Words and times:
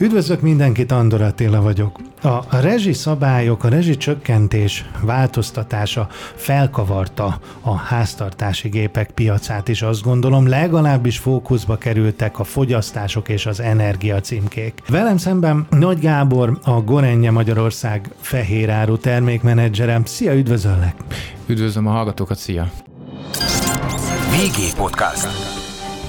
Üdvözlök 0.00 0.40
mindenkit, 0.40 0.92
Andor 0.92 1.20
Attila 1.20 1.62
vagyok. 1.62 1.98
A 2.22 2.60
rezsi 2.60 2.92
szabályok, 2.92 3.64
a 3.64 3.68
rezsi 3.68 3.96
csökkentés 3.96 4.90
változtatása 5.02 6.08
felkavarta 6.34 7.40
a 7.60 7.74
háztartási 7.74 8.68
gépek 8.68 9.10
piacát 9.10 9.68
is, 9.68 9.82
azt 9.82 10.02
gondolom, 10.02 10.48
legalábbis 10.48 11.18
fókuszba 11.18 11.76
kerültek 11.76 12.38
a 12.38 12.44
fogyasztások 12.44 13.28
és 13.28 13.46
az 13.46 13.60
energia 13.60 14.20
címkék. 14.20 14.82
Velem 14.88 15.16
szemben 15.16 15.66
Nagy 15.70 15.98
Gábor, 15.98 16.58
a 16.64 16.80
Gorenje 16.80 17.30
Magyarország 17.30 18.10
fehéráru 18.20 18.96
termékmenedzserem. 18.96 20.04
Szia, 20.04 20.34
üdvözöllek! 20.34 20.94
Üdvözlöm 21.46 21.86
a 21.86 21.90
hallgatókat, 21.90 22.38
szia! 22.38 22.70
VG 24.30 24.76
Podcast. 24.76 25.49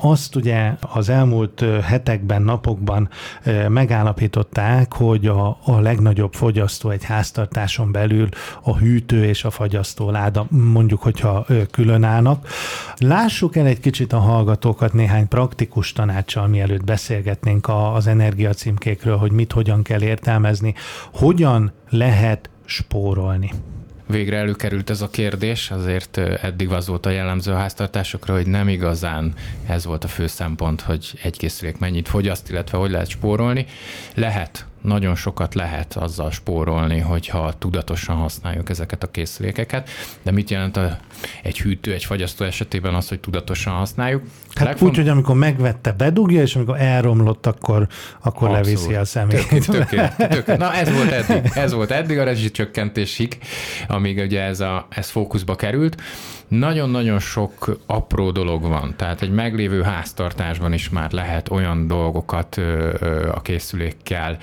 azt 0.00 0.36
ugye 0.36 0.72
az 0.80 1.08
elmúlt 1.08 1.64
hetekben, 1.82 2.42
napokban 2.42 3.08
megállapították, 3.68 4.92
hogy 4.92 5.26
a, 5.26 5.58
a 5.64 5.78
legnagyobb 5.80 6.32
fogyasztó 6.32 6.90
egy 6.90 7.04
háztartáson 7.04 7.92
belül 7.92 8.28
a 8.62 8.76
hűtő 8.76 9.24
és 9.24 9.44
a 9.44 9.50
fagyasztó 9.50 10.10
láda, 10.10 10.46
mondjuk, 10.50 11.02
hogyha 11.02 11.46
külön 11.70 12.04
állnak. 12.04 12.48
Lássuk 12.96 13.56
el 13.56 13.66
egy 13.66 13.80
kicsit 13.80 14.12
a 14.12 14.18
hallgatókat 14.18 14.92
néhány 14.92 15.28
praktikus 15.28 15.92
tanácssal, 15.92 16.46
mielőtt 16.46 16.84
beszélgetnénk 16.84 17.68
az 17.94 18.06
energiacímkékről, 18.06 19.16
hogy 19.16 19.32
mit 19.32 19.52
hogyan 19.52 19.82
kell 19.82 20.02
értelmezni, 20.02 20.74
hogyan 21.12 21.72
lehet 21.88 22.50
spórolni 22.64 23.50
végre 24.08 24.36
előkerült 24.36 24.90
ez 24.90 25.00
a 25.00 25.08
kérdés, 25.08 25.70
azért 25.70 26.16
eddig 26.16 26.70
az 26.70 26.86
volt 26.86 27.06
a 27.06 27.10
jellemző 27.10 27.52
a 27.52 27.56
háztartásokra, 27.56 28.34
hogy 28.34 28.46
nem 28.46 28.68
igazán 28.68 29.34
ez 29.66 29.84
volt 29.84 30.04
a 30.04 30.08
fő 30.08 30.26
szempont, 30.26 30.80
hogy 30.80 31.12
egy 31.22 31.36
készülék 31.36 31.78
mennyit 31.78 32.08
fogyaszt, 32.08 32.50
illetve 32.50 32.78
hogy 32.78 32.90
lehet 32.90 33.08
spórolni. 33.08 33.66
Lehet 34.14 34.66
nagyon 34.82 35.14
sokat 35.14 35.54
lehet 35.54 35.96
azzal 35.96 36.30
spórolni, 36.30 36.98
hogyha 36.98 37.52
tudatosan 37.58 38.16
használjuk 38.16 38.70
ezeket 38.70 39.02
a 39.02 39.10
készülékeket. 39.10 39.88
De 40.22 40.30
mit 40.30 40.50
jelent 40.50 40.76
a, 40.76 40.98
egy 41.42 41.60
hűtő, 41.60 41.92
egy 41.92 42.04
fagyasztó 42.04 42.44
esetében 42.44 42.94
az, 42.94 43.08
hogy 43.08 43.20
tudatosan 43.20 43.72
használjuk? 43.72 44.22
Hát 44.54 44.66
Legfont... 44.66 44.90
úgy, 44.90 44.96
hogy 44.96 45.08
amikor 45.08 45.36
megvette, 45.36 45.92
bedugja, 45.92 46.40
és 46.40 46.56
amikor 46.56 46.80
elromlott, 46.80 47.46
akkor, 47.46 47.86
akkor 48.22 48.50
leviszi 48.50 48.94
a 48.94 49.04
szemét. 49.04 49.48
Tök, 49.48 49.86
tök, 49.86 50.14
tök. 50.16 50.56
Na 50.58 50.74
ez 50.74 50.92
volt 50.92 51.10
eddig. 51.10 51.50
Ez 51.54 51.72
volt 51.72 51.90
eddig 51.90 52.18
a 52.18 52.24
rezsicsökkentésig, 52.24 53.38
amíg 53.88 54.18
ugye 54.18 54.42
ez, 54.42 54.60
a, 54.60 54.86
ez 54.90 55.08
fókuszba 55.10 55.56
került. 55.56 55.96
Nagyon-nagyon 56.48 57.18
sok 57.18 57.78
apró 57.86 58.30
dolog 58.30 58.62
van, 58.62 58.94
tehát 58.96 59.22
egy 59.22 59.30
meglévő 59.30 59.82
háztartásban 59.82 60.72
is 60.72 60.88
már 60.88 61.12
lehet 61.12 61.50
olyan 61.50 61.86
dolgokat 61.86 62.60
a 63.34 63.42
készülékkel 63.42 64.38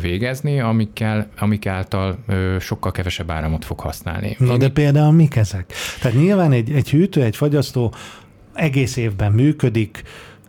végezni, 0.00 0.60
amikkel, 0.60 1.28
amik 1.38 1.66
által 1.66 2.18
sokkal 2.60 2.92
kevesebb 2.92 3.30
áramot 3.30 3.64
fog 3.64 3.80
használni. 3.80 4.36
Na 4.38 4.56
de 4.56 4.68
például 4.68 5.12
mik 5.12 5.36
ezek? 5.36 5.72
Tehát 6.00 6.16
nyilván 6.16 6.52
egy, 6.52 6.70
egy 6.70 6.90
hűtő, 6.90 7.22
egy 7.22 7.36
fagyasztó 7.36 7.94
egész 8.54 8.96
évben 8.96 9.32
működik, 9.32 10.02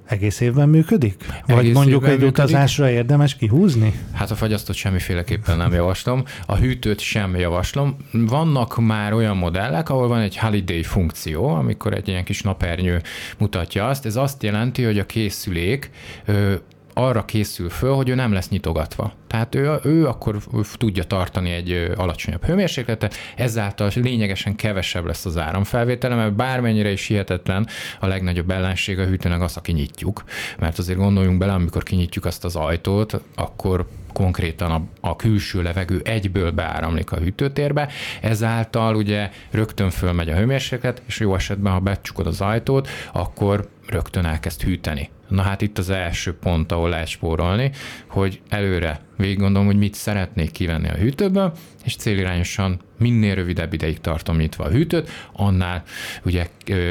egész 0.06 0.40
évben 0.40 0.70
működik? 0.70 1.26
Vagy 1.48 1.58
egész 1.58 1.74
mondjuk 1.74 2.04
egy 2.04 2.10
működik? 2.10 2.30
utazásra 2.32 2.90
érdemes 2.90 3.36
kihúzni? 3.36 3.94
Hát 4.14 4.32
a 4.32 4.36
fagyasztót 4.36 4.76
semmiféleképpen 4.76 5.58
nem 5.58 5.74
javaslom, 5.74 6.24
a 6.46 6.56
hűtőt 6.56 7.00
sem 7.00 7.36
javaslom. 7.36 7.98
Vannak 8.12 8.78
már 8.78 9.14
olyan 9.14 9.38
modellek, 9.38 9.90
ahol 9.90 10.08
van 10.08 10.20
egy 10.20 10.38
holiday 10.38 10.84
funkció, 10.84 11.48
amikor 11.48 11.94
egy 11.94 12.08
ilyen 12.08 12.24
kis 12.24 12.42
napernyő 12.42 13.02
mutatja 13.38 13.88
azt. 13.88 14.06
Ez 14.06 14.16
azt 14.16 14.44
jelenti, 14.44 14.84
hogy 14.84 15.00
a 15.00 15.06
készülék 15.06 15.90
arra 16.98 17.26
készül 17.26 17.70
föl, 17.70 17.94
hogy 17.94 18.10
ő 18.10 18.16
nem 18.16 18.34
lesz 18.34 18.50
nyitogatva. 18.50 19.14
Tehát 19.28 19.56
ő, 19.56 19.80
ő 19.84 20.08
akkor 20.08 20.38
tudja 20.78 21.04
tartani 21.04 21.52
egy 21.52 21.92
alacsonyabb 21.96 22.46
hőmérsékletet, 22.46 23.16
ezáltal 23.36 23.92
lényegesen 23.96 24.56
kevesebb 24.56 25.06
lesz 25.06 25.26
az 25.26 25.38
áramfelvétele, 25.38 26.16
mert 26.16 26.34
bármennyire 26.34 26.92
is 26.92 27.08
hihetetlen 27.08 27.68
a 28.00 28.08
legnagyobb 28.08 28.52
ellenség 28.52 29.00
a 29.00 29.06
hűtőnek 29.06 29.42
az, 29.42 29.58
aki 29.58 29.72
nyitjuk. 29.72 30.24
Mert 30.60 30.78
azért 30.78 30.98
gondoljunk 30.98 31.38
bele, 31.38 31.54
amikor 31.54 31.84
kinyitjuk 31.84 32.26
azt 32.26 32.46
az 32.46 32.56
ajtót, 32.56 33.22
akkor 33.36 33.88
konkrétan 34.14 34.72
a, 34.72 34.82
a 35.00 35.16
külső 35.16 35.62
levegő 35.62 36.02
egyből 36.04 36.52
beáramlik 36.52 37.12
a 37.12 37.18
hűtőtérbe, 37.18 37.90
ezáltal 38.22 38.96
ugye 38.96 39.30
rögtön 39.52 39.90
fölmegy 39.90 40.30
a 40.30 40.36
hőmérséklet, 40.36 41.02
és 41.06 41.20
jó 41.20 41.36
esetben, 41.36 41.74
ha 41.74 41.80
becsukod 41.80 42.28
az 42.28 42.42
ajtót, 42.42 42.90
akkor 43.12 43.70
rögtön 43.88 44.26
elkezd 44.26 44.62
hűteni. 44.62 45.10
Na 45.28 45.42
hát 45.42 45.62
itt 45.62 45.78
az 45.78 45.90
első 45.90 46.38
pont, 46.38 46.72
ahol 46.72 46.90
lehet 46.90 47.08
spórolni, 47.08 47.72
hogy 48.16 48.42
előre 48.50 49.00
végig 49.18 49.40
gondolom, 49.40 49.68
hogy 49.68 49.78
mit 49.78 49.94
szeretnék 49.94 50.52
kivenni 50.52 50.90
a 50.90 50.96
hűtőből, 50.96 51.54
és 51.84 51.96
célirányosan 51.96 52.80
minél 52.98 53.36
rövidebb 53.36 53.74
ideig 53.74 54.00
tartom 54.02 54.38
nyitva 54.38 54.64
a 54.64 54.70
hűtőt, 54.70 55.10
annál 55.34 55.84
ugye 56.26 56.48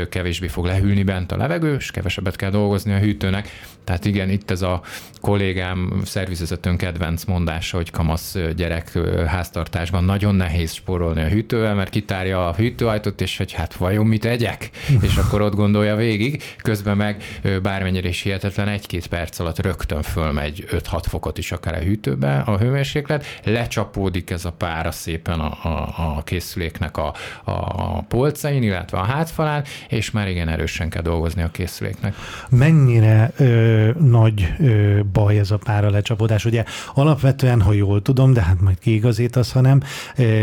kevésbé 0.08 0.46
fog 0.46 0.64
lehűlni 0.64 1.02
bent 1.02 1.32
a 1.32 1.36
levegő, 1.36 1.74
és 1.74 1.90
kevesebbet 1.90 2.36
kell 2.36 2.50
dolgozni 2.50 2.92
a 2.92 2.98
hűtőnek. 2.98 3.48
Tehát 3.84 4.04
igen, 4.04 4.30
itt 4.30 4.50
ez 4.50 4.62
a 4.62 4.82
kollégám 5.20 6.00
szervizezetön 6.04 6.76
kedvenc 6.76 7.24
mondása, 7.24 7.76
hogy 7.76 7.90
kamasz 7.90 8.36
gyerek 8.56 8.98
háztartásban 9.26 10.04
nagyon 10.04 10.34
nehéz 10.34 10.72
spórolni 10.72 11.22
a 11.22 11.28
hűtővel, 11.28 11.74
mert 11.74 11.90
kitárja 11.90 12.48
a 12.48 12.54
hűtőajtót, 12.54 13.20
és 13.20 13.36
hogy 13.36 13.52
hát 13.52 13.74
vajon 13.74 14.06
mit 14.06 14.24
egyek? 14.24 14.70
és 15.00 15.16
akkor 15.16 15.40
ott 15.40 15.54
gondolja 15.54 15.96
végig, 15.96 16.42
közben 16.62 16.96
meg 16.96 17.22
bármennyire 17.62 18.08
is 18.08 18.20
hihetetlen, 18.20 18.68
egy-két 18.68 19.06
perc 19.06 19.38
alatt 19.38 19.58
rögtön 19.58 20.02
fölmegy 20.02 20.64
5-6 20.70 21.04
fokot 21.14 21.38
is 21.38 21.52
akár 21.52 21.75
a 21.75 21.78
hűtőbe 21.78 22.38
a 22.38 22.58
hőmérséklet, 22.58 23.25
lecsapódik 23.44 24.30
ez 24.30 24.44
a 24.44 24.52
pára 24.52 24.91
szépen 24.91 25.41
a, 25.41 25.69
a, 25.69 25.94
a 25.97 26.22
készüléknek 26.25 26.97
a, 26.97 27.14
a 27.44 28.02
polcain, 28.02 28.62
illetve 28.62 28.98
a 28.98 29.02
hátfalán, 29.02 29.64
és 29.88 30.10
már 30.10 30.28
igen 30.28 30.48
erősen 30.48 30.88
kell 30.88 31.02
dolgozni 31.02 31.42
a 31.42 31.50
készüléknek. 31.50 32.14
Mennyire 32.50 33.32
ö, 33.36 33.91
nagy 33.98 34.52
ö, 34.58 35.00
baj 35.12 35.38
ez 35.38 35.50
a 35.50 35.56
pára 35.56 35.91
lecsapódás? 35.91 36.44
Ugye 36.44 36.64
alapvetően, 36.94 37.60
ha 37.60 37.72
jól 37.72 38.02
tudom, 38.02 38.32
de 38.32 38.42
hát 38.42 38.60
majd 38.60 38.78
kiigazítasz, 38.78 39.52
hanem 39.52 39.81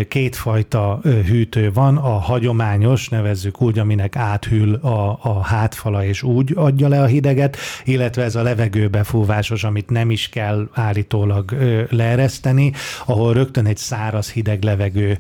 kétfajta 0.08 1.00
hűtő 1.04 1.72
van, 1.72 1.98
a 1.98 2.20
hagyományos, 2.20 3.10
nevezzük 3.10 3.62
úgy, 3.62 3.80
aminek 3.80 4.16
áthűl 4.16 4.74
a, 4.74 5.20
a 5.22 5.44
hátfala, 5.44 6.06
és 6.06 6.24
úgy 6.24 6.52
adja 6.56 6.88
le 6.88 7.02
a 7.02 7.06
hideget, 7.06 7.58
illetve 7.84 8.24
ez 8.24 8.36
a 8.36 8.42
levegőbefúvásos, 8.42 9.64
amit 9.64 9.90
nem 9.90 10.12
is 10.12 10.30
kell 10.30 10.61
állítólag 10.74 11.52
leereszteni, 11.90 12.74
ahol 13.06 13.34
rögtön 13.34 13.66
egy 13.66 13.78
száraz 13.78 14.32
hideg 14.32 14.64
levegő 14.64 15.18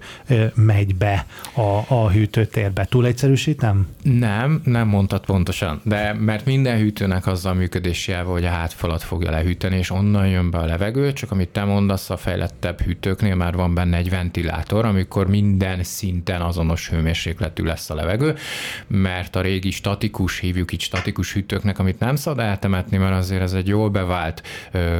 megy 0.53 0.95
be 0.95 1.25
a, 1.53 1.93
a 1.95 2.09
hűtőtérbe. 2.09 2.85
Túl 2.85 3.05
egyszerűsítem? 3.05 3.87
Nem, 4.01 4.61
nem 4.65 4.87
mondtad 4.87 5.25
pontosan, 5.25 5.81
de 5.83 6.13
mert 6.13 6.45
minden 6.45 6.77
hűtőnek 6.77 7.27
azzal 7.27 7.53
működési 7.53 8.11
elve, 8.11 8.31
hogy 8.31 8.45
a 8.45 8.49
hátfalat 8.49 9.03
fogja 9.03 9.31
lehűteni, 9.31 9.77
és 9.77 9.89
onnan 9.89 10.27
jön 10.27 10.51
be 10.51 10.57
a 10.57 10.65
levegő, 10.65 11.13
csak 11.13 11.31
amit 11.31 11.49
te 11.49 11.63
mondasz, 11.63 12.09
a 12.09 12.17
fejlettebb 12.17 12.81
hűtőknél 12.81 13.35
már 13.35 13.53
van 13.53 13.73
benne 13.73 13.97
egy 13.97 14.09
ventilátor, 14.09 14.85
amikor 14.85 15.27
minden 15.27 15.83
szinten 15.83 16.41
azonos 16.41 16.89
hőmérsékletű 16.89 17.63
lesz 17.63 17.89
a 17.89 17.95
levegő, 17.95 18.35
mert 18.87 19.35
a 19.35 19.41
régi 19.41 19.71
statikus, 19.71 20.39
hívjuk 20.39 20.73
így 20.73 20.81
statikus 20.81 21.33
hűtőknek, 21.33 21.79
amit 21.79 21.99
nem 21.99 22.15
szabad 22.15 22.45
eltemetni, 22.45 22.97
mert 22.97 23.15
azért 23.15 23.41
ez 23.41 23.53
egy 23.53 23.67
jól 23.67 23.89
bevált 23.89 24.43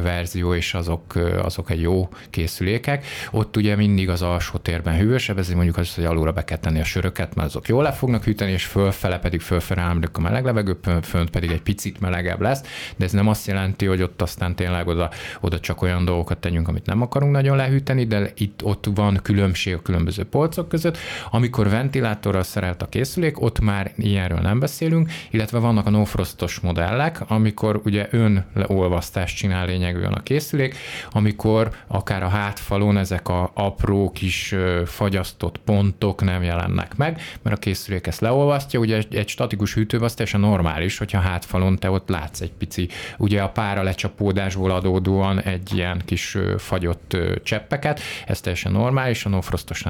verzió, 0.02 0.31
és 0.34 0.74
azok, 0.74 1.14
azok 1.42 1.70
egy 1.70 1.80
jó 1.80 2.08
készülékek. 2.30 3.04
Ott 3.30 3.56
ugye 3.56 3.76
mindig 3.76 4.08
az 4.08 4.22
alsó 4.22 4.58
térben 4.58 4.96
hűvösebb, 4.96 5.38
ezért 5.38 5.56
mondjuk 5.56 5.76
az, 5.76 5.94
hogy 5.94 6.04
alulra 6.04 6.32
be 6.32 6.44
kell 6.44 6.58
tenni 6.58 6.80
a 6.80 6.84
söröket, 6.84 7.34
mert 7.34 7.48
azok 7.48 7.68
jól 7.68 7.82
le 7.82 7.92
fognak 7.92 8.24
hűteni, 8.24 8.52
és 8.52 8.64
fölfele 8.64 9.18
pedig 9.18 9.40
fölfele 9.40 9.82
a 10.12 10.20
meleg 10.20 10.44
levegő, 10.44 10.78
fönt 11.02 11.30
pedig 11.30 11.50
egy 11.50 11.62
picit 11.62 12.00
melegebb 12.00 12.40
lesz, 12.40 12.62
de 12.96 13.04
ez 13.04 13.12
nem 13.12 13.28
azt 13.28 13.46
jelenti, 13.46 13.86
hogy 13.86 14.02
ott 14.02 14.22
aztán 14.22 14.54
tényleg 14.54 14.86
oda, 14.86 15.10
oda 15.40 15.60
csak 15.60 15.82
olyan 15.82 16.04
dolgokat 16.04 16.38
tegyünk, 16.38 16.68
amit 16.68 16.86
nem 16.86 17.02
akarunk 17.02 17.32
nagyon 17.32 17.56
lehűteni, 17.56 18.04
de 18.04 18.30
itt 18.34 18.64
ott 18.64 18.86
van 18.94 19.20
különbség 19.22 19.74
a 19.74 19.82
különböző 19.82 20.24
polcok 20.24 20.68
között. 20.68 20.98
Amikor 21.30 21.68
ventilátorral 21.68 22.42
szerelt 22.42 22.82
a 22.82 22.88
készülék, 22.88 23.40
ott 23.40 23.60
már 23.60 23.92
ilyenről 23.96 24.38
nem 24.38 24.58
beszélünk, 24.58 25.10
illetve 25.30 25.58
vannak 25.58 25.86
a 25.86 25.90
no-frostos 25.90 26.60
modellek, 26.60 27.20
amikor 27.26 27.80
ugye 27.84 28.08
ön 28.10 28.44
leolvasztást 28.54 29.36
csinál 29.36 29.66
lényegűen 29.66 30.12
a 30.12 30.21
készülék, 30.22 30.76
amikor 31.10 31.70
akár 31.86 32.22
a 32.22 32.28
hátfalon 32.28 32.96
ezek 32.96 33.28
a 33.28 33.50
apró 33.54 34.10
kis 34.10 34.54
fagyasztott 34.84 35.58
pontok 35.58 36.22
nem 36.22 36.42
jelennek 36.42 36.96
meg, 36.96 37.20
mert 37.42 37.56
a 37.56 37.58
készülék 37.58 38.06
ezt 38.06 38.20
leolvasztja, 38.20 38.80
ugye 38.80 38.96
egy, 38.96 39.14
egy 39.14 39.28
statikus 39.28 39.74
hűtőben 39.74 40.06
az 40.06 40.14
teljesen 40.14 40.40
normális, 40.40 40.98
hogyha 40.98 41.20
hátfalon 41.20 41.78
te 41.78 41.90
ott 41.90 42.08
látsz 42.08 42.40
egy 42.40 42.52
pici, 42.52 42.88
ugye 43.18 43.42
a 43.42 43.48
pára 43.48 43.82
lecsapódásból 43.82 44.70
adódóan 44.70 45.40
egy 45.40 45.74
ilyen 45.74 46.02
kis 46.04 46.38
fagyott 46.58 47.16
cseppeket, 47.42 48.00
ez 48.26 48.40
teljesen 48.40 48.72
normális, 48.72 49.24
a 49.24 49.28
no 49.28 49.40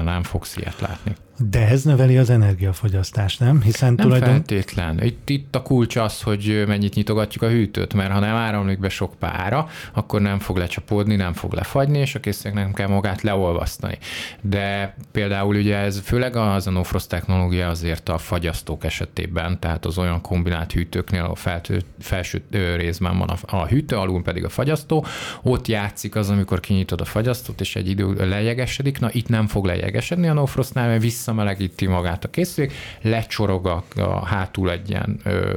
nem 0.03 0.23
fogsz 0.23 0.57
ilyet 0.57 0.79
látni. 0.79 1.15
De 1.49 1.67
ez 1.67 1.83
növeli 1.83 2.17
az 2.17 2.29
energiafogyasztást, 2.29 3.39
nem? 3.39 3.61
Hiszen 3.61 3.93
nem 3.93 4.05
tulajdon... 4.05 4.29
feltétlen. 4.29 5.03
Itt, 5.03 5.29
itt 5.29 5.55
a 5.55 5.61
kulcs 5.61 5.95
az, 5.95 6.21
hogy 6.21 6.63
mennyit 6.67 6.93
nyitogatjuk 6.93 7.43
a 7.43 7.47
hűtőt, 7.47 7.93
mert 7.93 8.11
ha 8.11 8.19
nem 8.19 8.35
áramlik 8.35 8.79
be 8.79 8.89
sok 8.89 9.13
pára, 9.19 9.67
akkor 9.93 10.12
nem 10.21 10.39
fog 10.39 10.57
lecsapódni, 10.57 11.15
nem 11.15 11.33
fog 11.33 11.53
lefagyni, 11.53 11.97
és 11.97 12.15
a 12.15 12.19
készülék 12.19 12.55
nem 12.55 12.73
kell 12.73 12.87
magát 12.87 13.21
leolvasztani. 13.21 13.97
De 14.41 14.95
például 15.11 15.55
ugye 15.55 15.77
ez 15.77 15.99
főleg 15.99 16.35
az 16.35 16.67
a 16.67 16.71
no 16.71 16.81
technológia 17.07 17.69
azért 17.69 18.09
a 18.09 18.17
fagyasztók 18.17 18.83
esetében, 18.83 19.59
tehát 19.59 19.85
az 19.85 19.97
olyan 19.97 20.21
kombinált 20.21 20.71
hűtőknél, 20.71 21.23
a 21.23 21.35
feltő, 21.35 21.81
felső 21.99 22.43
részben 22.75 23.17
van 23.17 23.29
a, 23.29 23.57
a 23.57 23.65
hűtő, 23.65 23.95
alul 23.95 24.21
pedig 24.21 24.45
a 24.45 24.49
fagyasztó, 24.49 25.05
ott 25.41 25.67
játszik 25.67 26.15
az, 26.15 26.29
amikor 26.29 26.59
kinyitod 26.59 27.01
a 27.01 27.05
fagyasztót, 27.05 27.61
és 27.61 27.75
egy 27.75 27.89
idő 27.89 28.27
lejegesedik, 28.27 28.99
na 28.99 29.09
itt 29.11 29.27
nem 29.27 29.47
fog 29.47 29.65
lejegesedni 29.65 30.27
a 30.27 30.33
no 30.33 30.45
mert 30.73 31.01
visszamelegíti 31.01 31.85
magát 31.85 32.23
a 32.23 32.29
készülék, 32.29 32.73
lecsorog 33.01 33.67
a, 33.67 33.83
a 33.95 34.25
hátul 34.25 34.71
egy 34.71 34.89
ilyen 34.89 35.19
ö, 35.23 35.55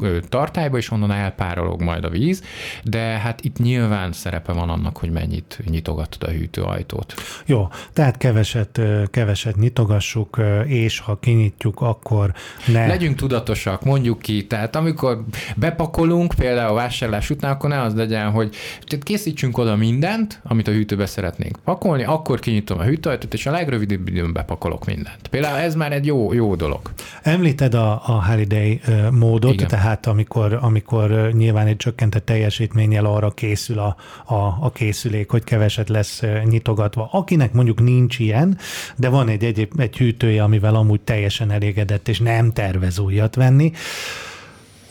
ö, 0.00 0.18
tartályba, 0.28 0.76
és 0.76 0.90
onnan 0.90 1.10
elpárolog 1.10 1.82
majd 1.82 2.04
a 2.04 2.08
víz, 2.08 2.42
de 2.84 2.98
hát 2.98 3.44
itt 3.44 3.58
nyilván 3.58 3.81
szerepe 4.12 4.52
van 4.52 4.68
annak, 4.68 4.96
hogy 4.96 5.10
mennyit 5.10 5.60
nyitogatod 5.70 6.28
a 6.28 6.30
hűtőajtót. 6.30 7.14
Jó, 7.46 7.68
tehát 7.92 8.16
keveset, 8.16 8.80
keveset 9.10 9.56
nyitogassuk, 9.56 10.40
és 10.66 10.98
ha 10.98 11.18
kinyitjuk, 11.18 11.80
akkor 11.80 12.32
ne... 12.66 12.86
Legyünk 12.86 13.16
tudatosak, 13.16 13.84
mondjuk 13.84 14.18
ki, 14.18 14.46
tehát 14.46 14.76
amikor 14.76 15.24
bepakolunk, 15.56 16.34
például 16.36 16.70
a 16.70 16.74
vásárlás 16.74 17.30
után, 17.30 17.50
akkor 17.50 17.70
ne 17.70 17.80
az 17.80 17.94
legyen, 17.94 18.30
hogy 18.30 18.54
tehát 18.86 19.04
készítsünk 19.04 19.58
oda 19.58 19.76
mindent, 19.76 20.40
amit 20.44 20.68
a 20.68 20.70
hűtőbe 20.70 21.06
szeretnénk 21.06 21.58
pakolni, 21.64 22.04
akkor 22.04 22.40
kinyitom 22.40 22.78
a 22.78 22.82
hűtőajtót, 22.82 23.34
és 23.34 23.46
a 23.46 23.50
legrövidebb 23.50 24.08
időn 24.08 24.32
bepakolok 24.32 24.84
mindent. 24.84 25.28
Például 25.28 25.58
ez 25.58 25.74
már 25.74 25.92
egy 25.92 26.06
jó, 26.06 26.32
jó 26.32 26.54
dolog. 26.54 26.80
Említed 27.22 27.74
a, 27.74 27.92
a 27.92 28.24
Holiday 28.24 28.80
módot, 29.10 29.52
Igen. 29.52 29.68
tehát 29.68 30.06
amikor, 30.06 30.58
amikor 30.60 31.30
nyilván 31.32 31.66
egy 31.66 31.76
csökkentett 31.76 32.24
teljesítménnyel 32.24 33.04
arra 33.04 33.30
készül 33.30 33.71
a, 33.78 33.96
a, 34.24 34.34
a 34.60 34.70
készülék, 34.72 35.30
hogy 35.30 35.44
keveset 35.44 35.88
lesz 35.88 36.22
nyitogatva. 36.44 37.08
Akinek 37.12 37.52
mondjuk 37.52 37.80
nincs 37.80 38.18
ilyen, 38.18 38.58
de 38.96 39.08
van 39.08 39.28
egy, 39.28 39.44
egy, 39.44 39.68
egy 39.76 39.96
hűtője, 39.96 40.42
amivel 40.42 40.74
amúgy 40.74 41.00
teljesen 41.00 41.50
elégedett, 41.50 42.08
és 42.08 42.18
nem 42.18 42.52
tervez 42.52 42.98
újat 42.98 43.34
venni, 43.34 43.72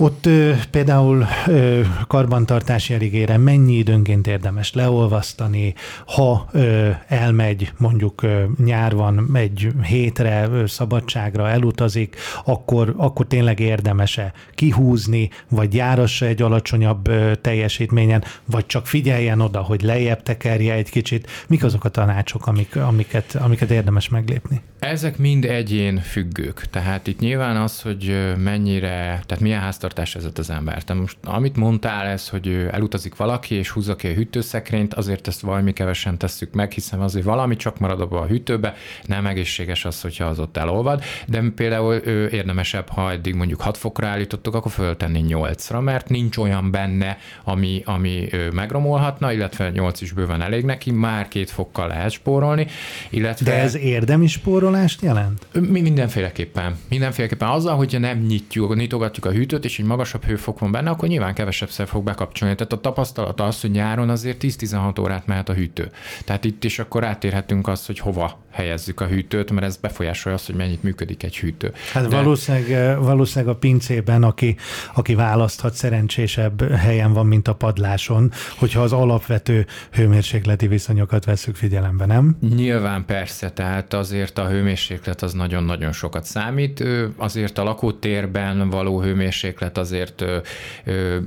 ott 0.02 0.26
ö, 0.26 0.52
például 0.72 1.26
ö, 1.48 1.82
karbantartási 2.08 2.94
erigére 2.94 3.38
mennyi 3.38 3.74
időnként 3.74 4.28
érdemes 4.28 4.74
leolvasztani, 4.74 5.74
ha 6.06 6.48
ö, 6.52 6.90
elmegy 7.08 7.72
mondjuk 7.78 8.24
ö, 8.24 8.44
nyár 8.64 8.96
van 8.96 9.30
egy 9.34 9.68
hétre 9.84 10.48
ö, 10.52 10.66
szabadságra, 10.66 11.50
elutazik, 11.50 12.16
akkor, 12.46 12.94
akkor 12.98 13.28
tényleg 13.28 13.60
érdemese 13.60 14.34
kihúzni, 14.56 15.30
vagy 15.50 15.74
járassa 15.74 16.26
egy 16.26 16.42
alacsonyabb 16.42 17.08
ö, 17.08 17.36
teljesítményen, 17.36 18.24
vagy 18.46 18.66
csak 18.66 18.88
figyeljen 18.88 19.42
oda, 19.42 19.60
hogy 19.60 19.82
lejjebb 19.82 20.24
tekerje 20.24 20.74
egy 20.74 20.90
kicsit. 20.90 21.30
Mik 21.48 21.64
azok 21.64 21.84
a 21.84 21.90
tanácsok, 21.90 22.48
amik, 22.48 22.76
amiket, 22.76 23.36
amiket 23.36 23.72
érdemes 23.72 24.10
meglépni? 24.10 24.62
Ezek 24.80 25.18
mind 25.18 25.46
egyén 25.46 25.98
függők. 25.98 26.66
Tehát 26.70 27.08
itt 27.08 27.20
nyilván 27.20 27.56
az, 27.56 27.82
hogy 27.82 28.34
mennyire, 28.38 29.22
tehát 29.26 29.40
milyen 29.40 29.62
háztartás 29.96 30.14
vezet 30.14 30.38
az 30.38 30.50
ember. 30.50 30.84
Tehát 30.84 31.02
most 31.02 31.18
amit 31.24 31.56
mondtál 31.56 32.06
ez, 32.06 32.30
hogy 32.30 32.68
elutazik 32.72 33.16
valaki 33.16 33.56
és 33.56 33.70
húzza 33.70 33.96
ki 33.96 34.08
a 34.08 34.14
hűtőszekrényt, 34.14 34.94
azért 34.94 35.28
ezt 35.28 35.42
valami 35.42 35.74
kevesen 35.74 36.18
tesszük 36.18 36.54
meg, 36.54 36.72
hiszen 36.72 37.02
azért 37.02 37.26
valami 37.26 37.56
csak 37.56 37.80
marad 37.80 38.02
abba 38.02 38.20
a 38.20 38.26
hűtőbe, 38.26 38.76
nem 39.06 39.26
egészséges 39.26 39.86
az, 39.86 40.02
hogyha 40.02 40.26
az 40.26 40.40
ott 40.40 40.58
elolvad, 40.58 41.04
de 41.28 41.44
például 41.56 41.96
érdemesebb, 41.96 42.90
ha 42.90 43.12
eddig 43.12 43.36
mondjuk 43.36 43.62
6 43.62 43.78
fokra 43.78 44.08
állítottuk, 44.08 44.56
akkor 44.56 44.72
föltenni 44.72 45.26
8-ra, 45.28 45.84
mert 45.84 46.10
nincs 46.10 46.38
olyan 46.38 46.72
benne, 46.72 47.18
ami, 47.44 47.82
ami 47.86 48.30
megromolhatna, 48.54 49.32
illetve 49.32 49.70
8 49.70 50.02
is 50.02 50.12
bőven 50.12 50.42
elég 50.42 50.66
neki, 50.66 50.92
már 50.92 51.28
két 51.28 51.50
fokkal 51.50 51.88
lehet 51.88 52.12
spórolni. 52.12 52.68
Illetve... 53.10 53.52
De 53.52 53.58
ez 53.58 53.76
érdemi 53.76 54.28
spórolni? 54.28 54.72
gyakorlást 54.82 55.02
jelent? 55.02 55.70
Mi 55.72 55.82
mindenféleképpen. 55.82 56.76
Mindenféleképpen 56.90 57.48
azzal, 57.48 57.76
hogyha 57.76 58.00
nem 58.00 58.18
nyitjuk, 58.18 58.76
nyitogatjuk 58.76 59.26
a 59.26 59.32
hűtőt, 59.32 59.66
és 59.66 59.80
egy 59.82 59.88
magasabb 59.88 60.24
hőfok 60.26 60.60
van 60.60 60.72
benne, 60.72 60.90
akkor 60.90 61.08
nyilván 61.08 61.34
kevesebb 61.34 61.70
szer 61.70 61.88
fog 61.88 62.04
bekapcsolni. 62.04 62.56
Tehát 62.56 62.74
a 62.74 62.80
tapasztalat 62.80 63.42
az, 63.42 63.62
hogy 63.62 63.72
nyáron 63.72 64.10
azért 64.10 64.44
10-16 64.44 65.00
órát 65.00 65.26
mehet 65.26 65.50
a 65.50 65.54
hűtő. 65.54 65.92
Tehát 66.26 66.46
itt 66.46 66.64
is 66.64 66.80
akkor 66.80 67.04
átérhetünk 67.04 67.68
azt, 67.68 67.86
hogy 67.86 68.00
hova 68.00 68.40
helyezzük 68.52 69.02
a 69.02 69.06
hűtőt, 69.06 69.52
mert 69.52 69.66
ez 69.66 69.78
befolyásolja 69.78 70.38
azt, 70.38 70.46
hogy 70.46 70.56
mennyit 70.56 70.84
működik 70.84 71.24
egy 71.24 71.38
hűtő. 71.38 71.74
Hát 71.94 72.08
De... 72.08 72.16
valószínűleg, 72.16 73.00
valószínűleg 73.00 73.56
a 73.56 73.58
pincében, 73.58 74.24
aki, 74.24 74.56
aki 74.94 75.16
választhat, 75.16 75.74
szerencsésebb 75.74 76.72
helyen 76.72 77.14
van, 77.14 77.26
mint 77.26 77.48
a 77.48 77.54
padláson, 77.54 78.32
hogyha 78.58 78.82
az 78.82 78.94
alapvető 78.94 79.66
hőmérsékleti 79.92 80.68
viszonyokat 80.68 81.26
veszük 81.26 81.56
figyelembe, 81.56 82.06
nem? 82.06 82.38
Nyilván 82.56 83.06
persze, 83.06 83.52
tehát 83.52 83.94
azért 83.94 84.38
a 84.38 84.48
hőmérséklet 84.48 85.22
az 85.22 85.34
nagyon-nagyon 85.34 85.92
sokat 85.92 86.24
számít. 86.24 86.84
Azért 87.18 87.58
a 87.58 87.64
lakótérben 87.64 88.70
való 88.70 89.02
hőmérséklet 89.02 89.71
azért, 89.78 90.24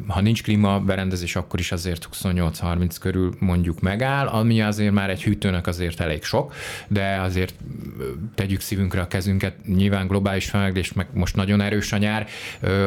ha 0.07 0.21
nincs 0.21 0.43
klímaberendezés, 0.43 1.37
akkor 1.37 1.61
is 1.61 1.73
azért 1.73 2.09
28-30 2.23 2.97
körül 3.01 3.35
mondjuk 3.39 3.81
megáll, 3.81 4.27
ami 4.27 4.63
azért 4.63 4.93
már 4.93 5.11
egy 5.11 5.23
hűtőnek 5.23 5.67
azért 5.67 6.01
elég 6.01 6.23
sok, 6.23 6.55
de 6.89 7.21
azért 7.21 7.55
tegyük 8.35 8.61
szívünkre 8.61 9.01
a 9.01 9.07
kezünket, 9.07 9.55
nyilván 9.67 10.07
globális 10.07 10.49
felmelegedés, 10.49 10.93
meg 10.93 11.07
most 11.13 11.37
nagyon 11.37 11.61
erős 11.61 11.93
a 11.93 11.97
nyár, 11.97 12.27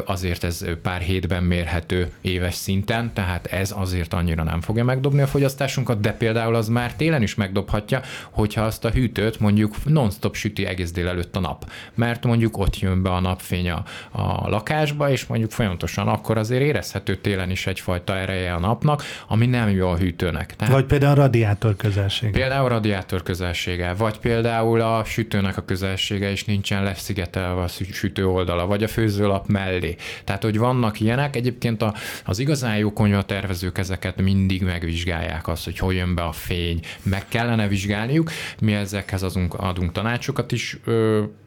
azért 0.05 0.43
ez 0.43 0.65
pár 0.81 1.01
hétben 1.01 1.43
mérhető 1.43 2.11
éves 2.21 2.55
szinten, 2.55 3.13
tehát 3.13 3.45
ez 3.45 3.73
azért 3.75 4.13
annyira 4.13 4.43
nem 4.43 4.61
fogja 4.61 4.83
megdobni 4.83 5.21
a 5.21 5.27
fogyasztásunkat, 5.27 5.99
de 5.99 6.11
például 6.11 6.55
az 6.55 6.67
már 6.67 6.95
télen 6.95 7.21
is 7.21 7.35
megdobhatja, 7.35 8.01
hogyha 8.29 8.61
azt 8.61 8.85
a 8.85 8.89
hűtőt 8.89 9.39
mondjuk 9.39 9.75
non-stop 9.85 10.35
süti 10.35 10.65
egész 10.65 10.91
délelőtt 10.91 11.35
a 11.35 11.39
nap, 11.39 11.71
mert 11.93 12.25
mondjuk 12.25 12.57
ott 12.57 12.79
jön 12.79 13.01
be 13.03 13.09
a 13.09 13.19
napfény 13.19 13.69
a, 13.69 13.83
a 14.11 14.49
lakásba, 14.49 15.09
és 15.09 15.25
mondjuk 15.37 15.57
folyamatosan 15.57 16.07
akkor 16.07 16.37
azért 16.37 16.61
érezhető 16.61 17.15
télen 17.15 17.49
is 17.49 17.67
egyfajta 17.67 18.17
ereje 18.17 18.53
a 18.53 18.59
napnak, 18.59 19.03
ami 19.27 19.45
nem 19.45 19.69
jó 19.69 19.87
a 19.87 19.97
hűtőnek. 19.97 20.55
Tehát, 20.55 20.73
vagy 20.73 20.85
például 20.85 21.19
a 21.19 21.21
radiátor 21.21 21.75
közelsége. 21.75 22.31
Például 22.31 22.65
a 22.65 22.69
radiátor 22.69 23.23
közelsége, 23.23 23.93
vagy 23.93 24.19
például 24.19 24.81
a 24.81 25.03
sütőnek 25.03 25.57
a 25.57 25.65
közelsége 25.65 26.31
is 26.31 26.45
nincsen 26.45 26.83
leszigetelve 26.83 27.61
a 27.61 27.67
sütő 27.67 28.27
oldala, 28.27 28.65
vagy 28.65 28.83
a 28.83 28.87
főzőlap 28.87 29.47
mellé. 29.47 29.95
Tehát, 30.23 30.43
hogy 30.43 30.57
vannak 30.57 30.99
ilyenek, 30.99 31.35
egyébként 31.35 31.81
a, 31.81 31.93
az 32.25 32.39
igazán 32.39 32.77
jó 32.77 32.91
tervezők 33.25 33.77
ezeket 33.77 34.21
mindig 34.21 34.63
megvizsgálják 34.63 35.47
azt, 35.47 35.65
hogy 35.65 35.77
hol 35.77 35.93
jön 35.93 36.15
be 36.15 36.23
a 36.23 36.31
fény, 36.31 36.79
meg 37.03 37.27
kellene 37.27 37.67
vizsgálniuk, 37.67 38.31
mi 38.59 38.73
ezekhez 38.73 39.23
azunk, 39.23 39.53
adunk 39.53 39.91
tanácsokat 39.91 40.51
is, 40.51 40.77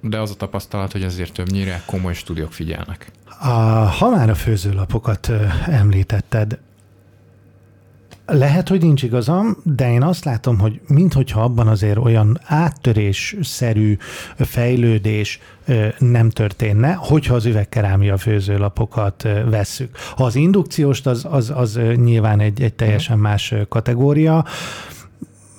de 0.01 0.19
az 0.19 0.31
a 0.31 0.35
tapasztalat, 0.35 0.93
hogy 0.93 1.03
azért 1.03 1.33
többnyire 1.33 1.83
komoly 1.87 2.15
stúdiók 2.15 2.53
figyelnek. 2.53 3.11
A, 3.39 3.49
ha 3.99 4.11
már 4.11 4.31
a 4.31 4.35
főzőlapokat 4.35 5.31
említetted, 5.67 6.59
lehet, 8.33 8.69
hogy 8.69 8.83
nincs 8.83 9.03
igazam, 9.03 9.57
de 9.63 9.93
én 9.93 10.03
azt 10.03 10.25
látom, 10.25 10.59
hogy 10.59 10.81
minthogyha 10.87 11.43
abban 11.43 11.69
azért 11.69 11.99
olyan 11.99 12.41
áttörésszerű 12.45 13.97
fejlődés 14.37 15.41
nem 15.99 16.31
történne, 16.31 16.93
hogyha 16.93 17.35
az 17.35 17.45
üvegkerámia 17.45 18.17
főzőlapokat 18.17 19.23
vesszük. 19.47 19.97
Ha 20.17 20.25
az 20.25 20.35
indukcióst, 20.35 21.07
az, 21.07 21.27
az, 21.31 21.53
az 21.55 21.81
nyilván 21.95 22.41
egy, 22.41 22.63
egy 22.63 22.75
teljesen 22.75 23.19
más 23.19 23.55
kategória, 23.69 24.45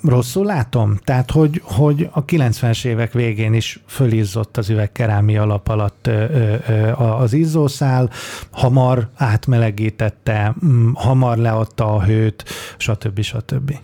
rosszul 0.04 0.46
látom? 0.46 0.98
Tehát, 1.04 1.32
hogy, 1.32 1.62
hogy 1.64 2.10
a 2.12 2.26
90-es 2.26 2.86
évek 2.86 3.14
végén 3.14 3.54
is 3.54 3.80
fölizzott 3.88 4.58
az 4.58 4.70
üvegkerámia 4.70 5.42
alap 5.42 5.68
alatt 5.68 6.08
ö, 6.08 6.26
ö, 6.68 6.92
az 6.98 7.34
izzószál, 7.34 8.10
hamar 8.52 9.10
átmelegítette, 9.16 10.56
hamar 10.94 11.38
leadta 11.38 11.96
a 11.96 12.04
hőt, 12.04 12.44
stb. 12.78 13.22
stb. 13.22 13.78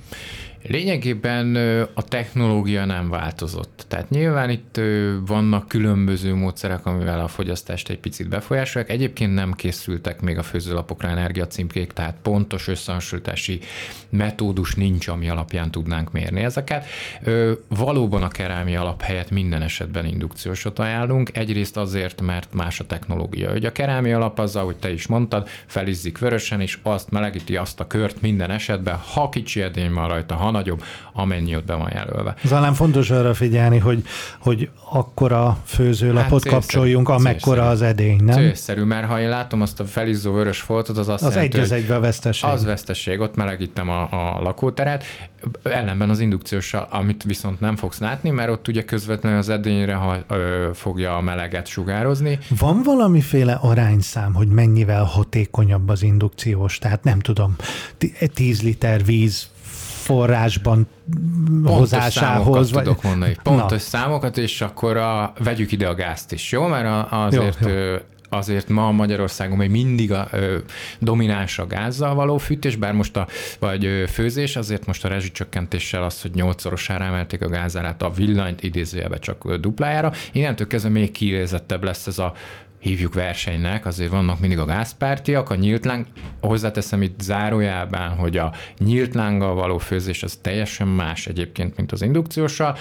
Lényegében 0.68 1.56
a 1.94 2.04
technológia 2.04 2.86
nem 2.86 3.10
változott. 3.10 3.86
Tehát 3.88 4.10
nyilván 4.10 4.50
itt 4.50 4.80
vannak 5.26 5.68
különböző 5.68 6.36
módszerek, 6.36 6.86
amivel 6.86 7.20
a 7.20 7.28
fogyasztást 7.28 7.90
egy 7.90 8.00
picit 8.00 8.30
befolyásolják. 8.30 8.92
Egyébként 8.92 9.34
nem 9.34 9.54
készültek 9.54 10.22
még 10.22 10.38
a 10.38 10.44
főzőlapokra 10.44 11.08
energiacímkék, 11.08 11.92
tehát 11.92 12.16
pontos 12.22 12.68
összehasonlítási 12.68 13.60
metódus 14.10 14.76
nincs, 14.76 15.08
ami 15.08 15.30
alapján 15.30 15.72
tudnánk 15.72 16.12
mérni 16.12 16.42
ezeket. 16.44 16.86
Valóban 17.68 18.24
a 18.24 18.28
kerámia 18.28 18.82
alap 18.82 19.02
helyett 19.02 19.32
minden 19.32 19.62
esetben 19.62 20.06
indukciósot 20.06 20.80
ajánlunk. 20.80 21.38
Egyrészt 21.38 21.78
azért, 21.78 22.22
mert 22.22 22.54
más 22.54 22.80
a 22.80 22.86
technológia. 22.86 23.54
Ugye 23.54 23.68
a 23.68 23.72
kerámia 23.72 24.16
alap 24.16 24.40
az, 24.40 24.56
ahogy 24.56 24.76
te 24.76 24.92
is 24.92 25.08
mondtad, 25.08 25.48
felizzik 25.66 26.18
vörösen, 26.18 26.62
és 26.62 26.78
azt 26.84 27.12
melegíti 27.12 27.56
azt 27.56 27.80
a 27.80 27.88
kört 27.88 28.22
minden 28.22 28.52
esetben, 28.52 28.96
ha 28.96 29.30
kicsi 29.30 29.62
edény 29.62 29.94
van 29.94 30.08
rajta, 30.08 30.36
ha 30.36 30.52
nagyobb, 30.58 30.84
amennyi 31.14 31.56
ott 31.56 31.66
be 31.66 31.74
van 31.74 31.92
jelölve. 31.94 32.36
Zalán 32.44 32.74
fontos 32.74 33.10
arra 33.10 33.34
figyelni, 33.34 33.78
hogy, 33.78 34.04
hogy 34.40 34.70
akkora 34.92 35.58
főzőlapot 35.66 36.44
hát 36.44 36.54
kapcsoljunk, 36.54 37.10
amekkora 37.10 37.70
az 37.70 37.82
edény, 37.82 38.24
nem? 38.24 38.36
Célszerű, 38.36 38.84
mert 38.84 39.08
ha 39.08 39.20
én 39.20 39.30
látom 39.30 39.62
azt 39.62 39.80
a 39.80 39.86
felizzó 39.86 40.32
vörös 40.34 40.60
foltot, 40.60 40.98
az 40.98 41.08
azt 41.08 41.24
az 41.24 41.34
jelenti, 41.34 41.58
egy 41.58 41.64
az 41.64 41.72
egybe 41.72 42.00
veszteség. 42.00 42.50
Az 42.50 42.66
veszteség, 42.66 43.20
ott 43.20 43.36
melegítem 43.36 43.90
a, 43.90 44.02
a 44.02 44.42
lakóteret, 44.42 45.04
ellenben 45.64 46.10
az 46.10 46.20
indukcióssal, 46.20 46.88
amit 46.92 47.24
viszont 47.24 47.60
nem 47.60 47.76
fogsz 47.76 48.00
látni, 48.00 48.30
mert 48.30 48.50
ott 48.50 48.68
ugye 48.68 48.84
közvetlenül 48.84 49.38
az 49.38 49.50
edényre 49.50 49.94
ha, 49.94 50.18
ö, 50.28 50.70
fogja 50.74 51.18
a 51.18 51.22
meleget 51.22 51.68
sugározni. 51.68 52.40
Van 52.60 52.82
valamiféle 52.84 53.54
arányszám, 53.54 54.34
hogy 54.34 54.48
mennyivel 54.48 55.04
hatékonyabb 55.04 55.90
az 55.90 56.04
indukciós? 56.04 56.78
Tehát 56.78 57.04
nem 57.04 57.20
tudom, 57.20 57.56
10 58.34 58.62
liter 58.62 59.06
víz 59.06 59.50
forrásban 60.08 60.88
Pontos 61.64 61.78
hozásához. 61.78 62.72
Vagy... 62.72 62.84
tudok 62.84 63.04
mondani. 63.04 63.36
Pontos 63.44 63.72
Na. 63.72 63.78
számokat, 63.78 64.38
és 64.38 64.62
akkor 64.62 64.98
a, 64.98 65.34
vegyük 65.44 65.72
ide 65.72 65.88
a 65.88 65.96
gázt 65.96 66.32
is, 66.32 66.52
jó? 66.52 66.68
Mert 66.68 67.12
azért 67.12 67.58
jó, 67.62 67.70
jó 67.70 67.96
azért 68.30 68.70
ma 68.70 68.92
Magyarországon 68.92 69.58
még 69.58 69.70
mindig 69.70 70.12
a, 70.12 70.28
ö, 70.32 70.58
domináns 71.00 71.60
a 71.60 71.68
gázzal 71.68 72.16
való 72.16 72.38
fűtés, 72.38 72.76
bár 72.76 72.94
most 72.94 73.18
a, 73.18 73.28
vagy 73.60 73.86
ö, 73.86 74.04
főzés, 74.08 74.56
azért 74.56 74.86
most 74.86 75.06
a 75.06 75.08
rezsicsökkentéssel 75.08 76.04
az, 76.04 76.22
hogy 76.22 76.32
nyolcszorosára 76.34 77.04
emelték 77.04 77.42
a 77.42 77.50
gázárát, 77.50 78.02
a 78.02 78.10
villanyt 78.10 78.64
idézőjelbe 78.64 79.18
csak 79.18 79.56
duplájára, 79.56 80.12
innentől 80.32 80.68
kezdve 80.68 80.90
még 80.90 81.12
kiélezettebb 81.12 81.84
lesz 81.84 82.08
ez 82.08 82.20
a 82.20 82.34
hívjuk 82.88 83.13
versenynek, 83.13 83.86
azért 83.86 84.12
vannak 84.12 84.39
mindig 84.39 84.60
a 84.60 84.65
gázpártiak, 84.65 85.50
a 85.50 85.56
nyílt 85.56 85.86
láng, 85.86 86.06
hozzáteszem 86.41 87.01
itt 87.01 87.20
zárójában, 87.22 88.10
hogy 88.10 88.38
a 88.38 88.53
nyílt 88.77 89.13
lánggal 89.13 89.53
való 89.53 89.77
főzés 89.77 90.24
az 90.24 90.39
teljesen 90.41 90.88
más 90.88 91.27
egyébként, 91.27 91.77
mint 91.77 91.91
az 91.91 92.01
indukcióssal. 92.01 92.77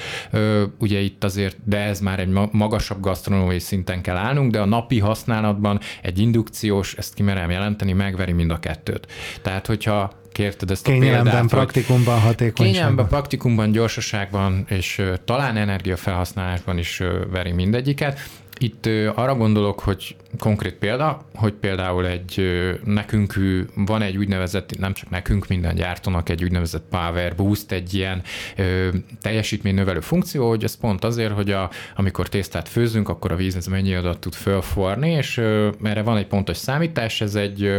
Ugye 0.78 0.98
itt 0.98 1.24
azért, 1.24 1.56
de 1.64 1.78
ez 1.78 2.00
már 2.00 2.20
egy 2.20 2.28
magasabb 2.50 3.00
gasztronómiai 3.00 3.58
szinten 3.58 4.02
kell 4.02 4.16
állnunk, 4.16 4.50
de 4.50 4.60
a 4.60 4.64
napi 4.64 4.98
használatban 4.98 5.80
egy 6.02 6.18
indukciós, 6.18 6.94
ezt 6.94 7.14
kimerem 7.14 7.50
jelenteni, 7.50 7.92
megveri 7.92 8.32
mind 8.32 8.50
a 8.50 8.58
kettőt. 8.58 9.06
Tehát, 9.42 9.66
hogyha 9.66 10.12
kérted 10.32 10.70
ezt 10.70 10.84
Kényelemben, 10.84 11.18
a 11.18 11.30
példát. 11.30 11.48
praktikumban, 11.48 12.20
hatékonyságban. 12.20 12.66
Kényelemben, 12.66 13.06
praktikumban, 13.06 13.70
gyorsaságban 13.70 14.64
és 14.68 15.02
talán 15.24 15.56
energiafelhasználásban 15.56 16.78
is 16.78 17.02
veri 17.30 17.52
mindegyiket. 17.52 18.18
Itt 18.58 18.86
arra 19.14 19.34
gondolok, 19.34 19.80
hogy 19.80 20.16
konkrét 20.38 20.74
példa, 20.74 21.26
hogy 21.34 21.52
például 21.52 22.06
egy 22.06 22.42
nekünk 22.84 23.34
van 23.74 24.02
egy 24.02 24.16
úgynevezett, 24.16 24.78
nem 24.78 24.92
csak 24.92 25.10
nekünk, 25.10 25.48
minden 25.48 25.74
gyártónak 25.74 26.28
egy 26.28 26.44
úgynevezett 26.44 26.84
Power 26.90 27.34
Boost, 27.34 27.72
egy 27.72 27.94
ilyen 27.94 28.22
ö, 28.56 28.88
teljesítménynövelő 29.20 30.00
funkció, 30.00 30.48
hogy 30.48 30.64
ez 30.64 30.76
pont 30.76 31.04
azért, 31.04 31.32
hogy 31.32 31.50
a, 31.50 31.70
amikor 31.96 32.28
tésztát 32.28 32.68
főzünk, 32.68 33.08
akkor 33.08 33.32
a 33.32 33.36
víz 33.36 33.56
ez 33.56 33.66
mennyi 33.66 33.94
adat 33.94 34.18
tud 34.18 34.34
fölforni, 34.34 35.10
és 35.10 35.36
ö, 35.36 35.70
erre 35.82 36.02
van 36.02 36.16
egy 36.16 36.26
pontos 36.26 36.56
számítás, 36.56 37.20
ez 37.20 37.34
egy 37.34 37.62
ö, 37.62 37.78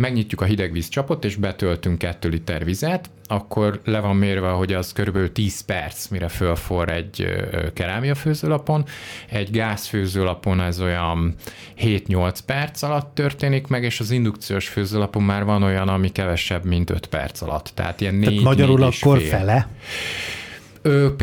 megnyitjuk 0.00 0.40
a 0.40 0.44
hidegvíz 0.44 0.88
csapot, 0.88 1.24
és 1.24 1.36
betöltünk 1.36 1.98
2 1.98 2.28
liter 2.28 2.64
vizet, 2.64 3.10
akkor 3.26 3.80
le 3.84 4.00
van 4.00 4.16
mérve, 4.16 4.48
hogy 4.48 4.72
az 4.72 4.92
körülbelül 4.92 5.32
10 5.32 5.60
perc, 5.60 6.08
mire 6.08 6.28
fölfor 6.28 6.88
egy 6.88 7.26
kerámia 7.74 8.14
főzőlapon. 8.14 8.84
Egy 9.28 9.50
gázfőzőlapon 9.50 10.60
ez 10.60 10.80
olyan 10.80 11.34
7-8 11.78 12.38
perc 12.46 12.82
alatt 12.82 13.14
történik 13.14 13.66
meg, 13.66 13.84
és 13.84 14.00
az 14.00 14.10
indukciós 14.10 14.68
főzőlapon 14.68 15.22
már 15.22 15.44
van 15.44 15.62
olyan, 15.62 15.88
ami 15.88 16.12
kevesebb, 16.12 16.64
mint 16.64 16.90
5 16.90 17.06
perc 17.06 17.40
alatt. 17.42 17.70
Tehát 17.74 18.00
ilyen 18.00 18.14
4 18.14 18.28
Tehát 18.28 18.42
magyarul 18.42 18.82
akkor 18.82 19.18
fél. 19.18 19.28
fele? 19.28 19.68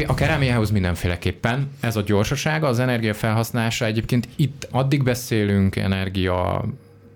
A 0.07 0.13
kerámiához 0.13 0.71
mindenféleképpen 0.71 1.71
ez 1.79 1.95
a 1.95 2.01
gyorsasága, 2.01 2.67
az 2.67 2.79
energia 2.79 3.13
felhasználása 3.13 3.85
egyébként 3.85 4.27
itt 4.35 4.67
addig 4.71 5.03
beszélünk 5.03 5.75
energia 5.75 6.65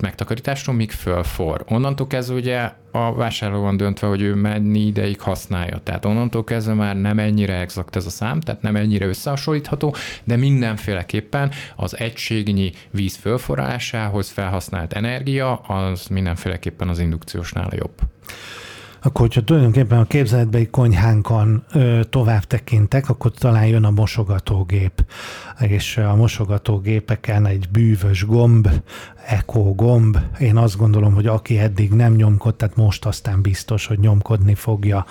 megtakarításról, 0.01 0.75
míg 0.75 0.91
fölfor. 0.91 1.63
Onnantól 1.67 2.07
kezdve 2.07 2.35
ugye 2.35 2.71
a 2.91 3.13
vásárló 3.13 3.61
van 3.61 3.77
döntve, 3.77 4.07
hogy 4.07 4.21
ő 4.21 4.35
mennyi 4.35 4.79
ideig 4.79 5.21
használja. 5.21 5.79
Tehát 5.83 6.05
onnantól 6.05 6.43
kezdve 6.43 6.73
már 6.73 6.95
nem 6.95 7.19
ennyire 7.19 7.59
exakt 7.59 7.95
ez 7.95 8.05
a 8.05 8.09
szám, 8.09 8.39
tehát 8.39 8.61
nem 8.61 8.75
ennyire 8.75 9.05
összehasonlítható, 9.05 9.95
de 10.23 10.35
mindenféleképpen 10.35 11.51
az 11.75 11.97
egységnyi 11.97 12.71
víz 12.89 13.15
fölforrásához 13.15 14.29
felhasznált 14.29 14.93
energia 14.93 15.55
az 15.55 16.07
mindenféleképpen 16.07 16.89
az 16.89 16.99
indukciósnál 16.99 17.69
jobb. 17.75 17.93
Akkor, 19.03 19.21
hogyha 19.21 19.41
tulajdonképpen 19.41 19.99
a 19.99 20.05
képzeletbeli 20.05 20.69
konyhánkon 20.69 21.63
ö, 21.73 21.99
tovább 22.09 22.43
tekintek, 22.43 23.09
akkor 23.09 23.31
talán 23.31 23.65
jön 23.65 23.83
a 23.83 23.91
mosogatógép. 23.91 25.05
És 25.59 25.97
a 25.97 26.15
mosogatógépeken 26.15 27.45
egy 27.45 27.69
bűvös 27.71 28.25
gomb, 28.25 28.69
eco 29.27 29.73
gomb. 29.75 30.17
Én 30.39 30.57
azt 30.57 30.77
gondolom, 30.77 31.13
hogy 31.13 31.27
aki 31.27 31.59
eddig 31.59 31.91
nem 31.91 32.13
nyomkod, 32.13 32.55
tehát 32.55 32.75
most 32.75 33.05
aztán 33.05 33.41
biztos, 33.41 33.85
hogy 33.85 33.99
nyomkodni 33.99 34.55
fogja. 34.55 35.05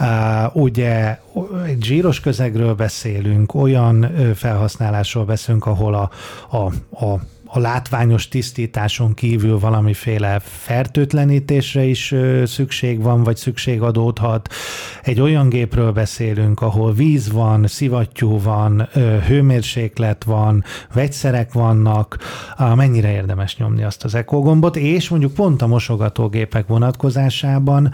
Uh, 0.00 0.56
ugye 0.56 1.18
egy 1.66 1.82
zsíros 1.82 2.20
közegről 2.20 2.74
beszélünk, 2.74 3.54
olyan 3.54 4.12
felhasználásról 4.34 5.24
beszélünk, 5.24 5.66
ahol 5.66 5.94
a, 5.94 6.10
a, 6.56 6.64
a 7.04 7.20
a 7.52 7.58
látványos 7.58 8.28
tisztításon 8.28 9.14
kívül 9.14 9.58
valamiféle 9.58 10.38
fertőtlenítésre 10.38 11.84
is 11.84 12.14
szükség 12.44 13.02
van, 13.02 13.22
vagy 13.22 13.36
szükség 13.36 13.82
adódhat. 13.82 14.54
Egy 15.02 15.20
olyan 15.20 15.48
gépről 15.48 15.92
beszélünk, 15.92 16.60
ahol 16.60 16.92
víz 16.92 17.32
van, 17.32 17.66
szivattyú 17.66 18.40
van, 18.40 18.88
hőmérséklet 19.26 20.24
van, 20.24 20.64
vegyszerek 20.94 21.52
vannak, 21.52 22.18
mennyire 22.74 23.12
érdemes 23.12 23.56
nyomni 23.56 23.82
azt 23.82 24.04
az 24.04 24.14
ekogombot, 24.14 24.76
és 24.76 25.08
mondjuk 25.08 25.34
pont 25.34 25.62
a 25.62 25.66
mosogatógépek 25.66 26.66
vonatkozásában 26.66 27.92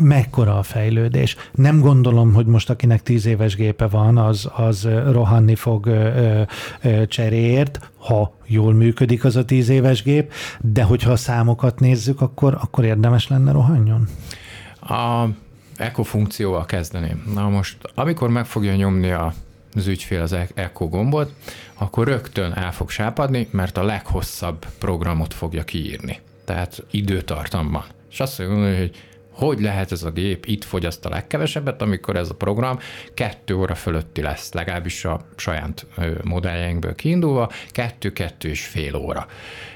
mekkora 0.00 0.58
a 0.58 0.62
fejlődés. 0.62 1.36
Nem 1.52 1.80
gondolom, 1.80 2.32
hogy 2.32 2.46
most 2.46 2.70
akinek 2.70 3.02
tíz 3.02 3.26
éves 3.26 3.54
gépe 3.54 3.86
van, 3.86 4.18
az, 4.18 4.50
az 4.56 4.88
rohanni 5.12 5.54
fog 5.54 5.90
cseréért, 7.08 7.90
ha 8.00 8.36
jól 8.46 8.72
működik 8.72 9.24
az 9.24 9.36
a 9.36 9.44
tíz 9.44 9.68
éves 9.68 10.02
gép, 10.02 10.32
de 10.60 10.82
hogyha 10.82 11.10
a 11.10 11.16
számokat 11.16 11.80
nézzük, 11.80 12.20
akkor, 12.20 12.58
akkor 12.60 12.84
érdemes 12.84 13.28
lenne 13.28 13.52
rohanjon? 13.52 14.08
A 14.80 15.24
Eco 15.76 16.02
funkcióval 16.02 16.64
kezdeném. 16.64 17.22
Na 17.34 17.48
most, 17.48 17.76
amikor 17.94 18.28
meg 18.28 18.46
fogja 18.46 18.74
nyomni 18.74 19.10
a 19.10 19.32
az 19.74 19.86
ügyfél 19.86 20.20
az 20.20 20.36
Eco 20.54 20.88
gombot, 20.88 21.34
akkor 21.74 22.06
rögtön 22.06 22.52
el 22.52 22.72
fog 22.72 22.90
sápadni, 22.90 23.48
mert 23.50 23.76
a 23.76 23.82
leghosszabb 23.82 24.66
programot 24.78 25.34
fogja 25.34 25.64
kiírni. 25.64 26.18
Tehát 26.44 26.84
időtartamban. 26.90 27.84
És 28.10 28.20
azt 28.20 28.38
mondja, 28.38 28.78
hogy 28.78 28.96
hogy 29.40 29.60
lehet 29.60 29.92
ez 29.92 30.02
a 30.02 30.10
gép 30.10 30.46
itt 30.46 30.64
fogyaszt 30.64 31.06
a 31.06 31.08
legkevesebbet, 31.08 31.82
amikor 31.82 32.16
ez 32.16 32.30
a 32.30 32.34
program 32.34 32.78
kettő 33.14 33.54
óra 33.56 33.74
fölötti 33.74 34.22
lesz, 34.22 34.52
legalábbis 34.52 35.04
a 35.04 35.20
saját 35.36 35.86
modelljeinkből 36.24 36.94
kiindulva, 36.94 37.50
kettő-kettő 37.70 38.48
és 38.48 38.66
fél 38.66 38.94
óra. 38.94 39.26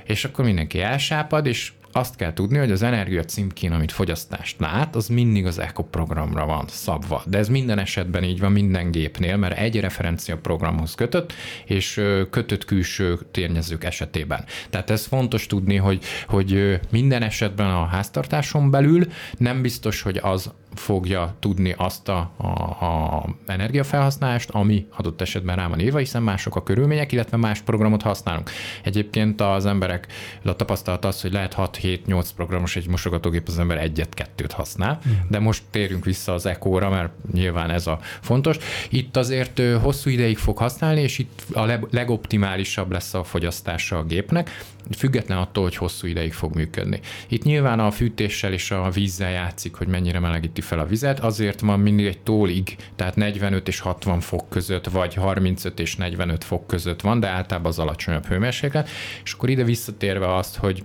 És 0.05 0.25
akkor 0.25 0.45
mindenki 0.45 0.81
elsápad, 0.81 1.47
és 1.47 1.73
azt 1.97 2.17
kell 2.17 2.33
tudni, 2.33 2.59
hogy 2.59 2.71
az 2.71 2.83
energia 2.83 3.25
címkén, 3.25 3.73
amit 3.73 3.93
fogyasztást 3.93 4.61
lát, 4.61 4.97
az 4.97 5.09
mindig 5.09 5.47
az 5.47 5.59
Eco 5.59 5.83
programra 5.83 6.47
van 6.47 6.65
szabva. 6.69 7.23
De 7.27 7.39
ez 7.39 7.49
minden 7.49 7.79
esetben 7.79 8.25
így 8.25 8.41
van 8.41 8.53
minden 8.53 8.91
gépnél, 8.91 9.37
mert 9.37 9.59
egy 9.59 9.81
referencia 9.81 10.37
programhoz 10.37 10.95
kötött, 10.95 11.33
és 11.65 12.01
kötött 12.31 12.65
külső 12.65 13.19
térnyezők 13.31 13.85
esetében. 13.85 14.45
Tehát 14.71 14.91
ez 14.91 15.07
fontos 15.07 15.47
tudni, 15.47 15.77
hogy, 15.77 16.03
hogy 16.27 16.81
minden 16.91 17.23
esetben 17.23 17.67
a 17.67 17.85
háztartáson 17.85 18.71
belül 18.71 19.07
nem 19.39 19.63
biztos, 19.63 20.03
hogy 20.03 20.21
az 20.23 20.51
fogja 20.75 21.35
tudni 21.39 21.75
azt 21.77 22.09
a, 22.09 22.31
a, 22.37 22.45
a 22.85 23.25
energiafelhasználást, 23.47 24.51
ami 24.51 24.87
adott 24.97 25.21
esetben 25.21 25.57
rá 25.57 25.69
van 25.69 25.81
írva, 25.81 25.99
hiszen 25.99 26.23
mások 26.23 26.57
a 26.57 26.63
körülmények, 26.63 27.13
illetve 27.13 27.37
más 27.37 27.61
programot 27.61 28.03
használunk. 28.03 28.51
Egyébként 28.83 29.41
az 29.41 29.67
emberek 29.67 30.07
a 30.45 30.57
tapasztalat 30.57 31.05
az, 31.05 31.21
hogy 31.21 31.33
lehet 31.33 31.55
6-7-8 31.59 32.29
programos 32.37 32.77
egy 32.77 32.89
mosogatógép, 32.89 33.49
az 33.49 33.59
ember 33.59 33.79
egyet-kettőt 33.79 34.53
használ, 34.53 34.99
de 35.29 35.39
most 35.39 35.63
térjünk 35.71 36.05
vissza 36.05 36.33
az 36.33 36.47
Eco-ra, 36.47 36.91
mert 36.91 37.13
nyilván 37.33 37.71
ez 37.71 37.87
a 37.87 37.99
fontos. 38.21 38.57
Itt 38.89 39.17
azért 39.17 39.61
hosszú 39.83 40.11
ideig 40.11 40.39
fog 40.39 40.59
használni, 40.59 41.01
és 41.01 41.19
itt 41.19 41.45
a 41.53 41.79
legoptimálisabb 41.91 42.93
lesz 42.93 43.15
a 43.15 43.25
fogyasztása 43.25 43.99
a 43.99 44.05
gépnek, 44.05 44.51
független 44.91 45.39
attól, 45.39 45.63
hogy 45.63 45.77
hosszú 45.77 46.07
ideig 46.07 46.33
fog 46.33 46.55
működni. 46.55 47.01
Itt 47.29 47.43
nyilván 47.43 47.81
a 47.81 47.91
fűtéssel 47.91 48.53
és 48.53 48.71
a 48.71 48.91
vízzel 48.91 49.31
játszik, 49.31 49.75
hogy 49.75 49.87
mennyire 49.87 50.19
melegíti 50.19 50.61
fel 50.61 50.79
a 50.79 50.87
vizet, 50.87 51.21
azért 51.21 51.61
van 51.61 51.81
mindig 51.81 52.07
egy 52.07 52.19
tólig, 52.19 52.77
tehát 52.97 53.17
45 53.17 53.69
és 53.69 53.81
60 53.81 54.21
fok 54.21 54.49
között, 54.49 54.87
vagy 54.87 55.15
35 55.15 55.81
és 55.81 55.97
45 55.97 56.45
fok 56.45 56.67
között 56.67 57.01
van, 57.01 57.21
de 57.21 57.29
általában 57.29 57.71
az 57.71 57.79
alacsonyabb 57.79 58.27
hőmérséklet, 58.27 58.89
és 59.25 59.33
akkor 59.33 59.49
ide 59.49 59.65
visszatérve 59.65 60.35
azt, 60.35 60.57
hogy 60.57 60.85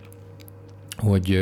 hogy 1.00 1.40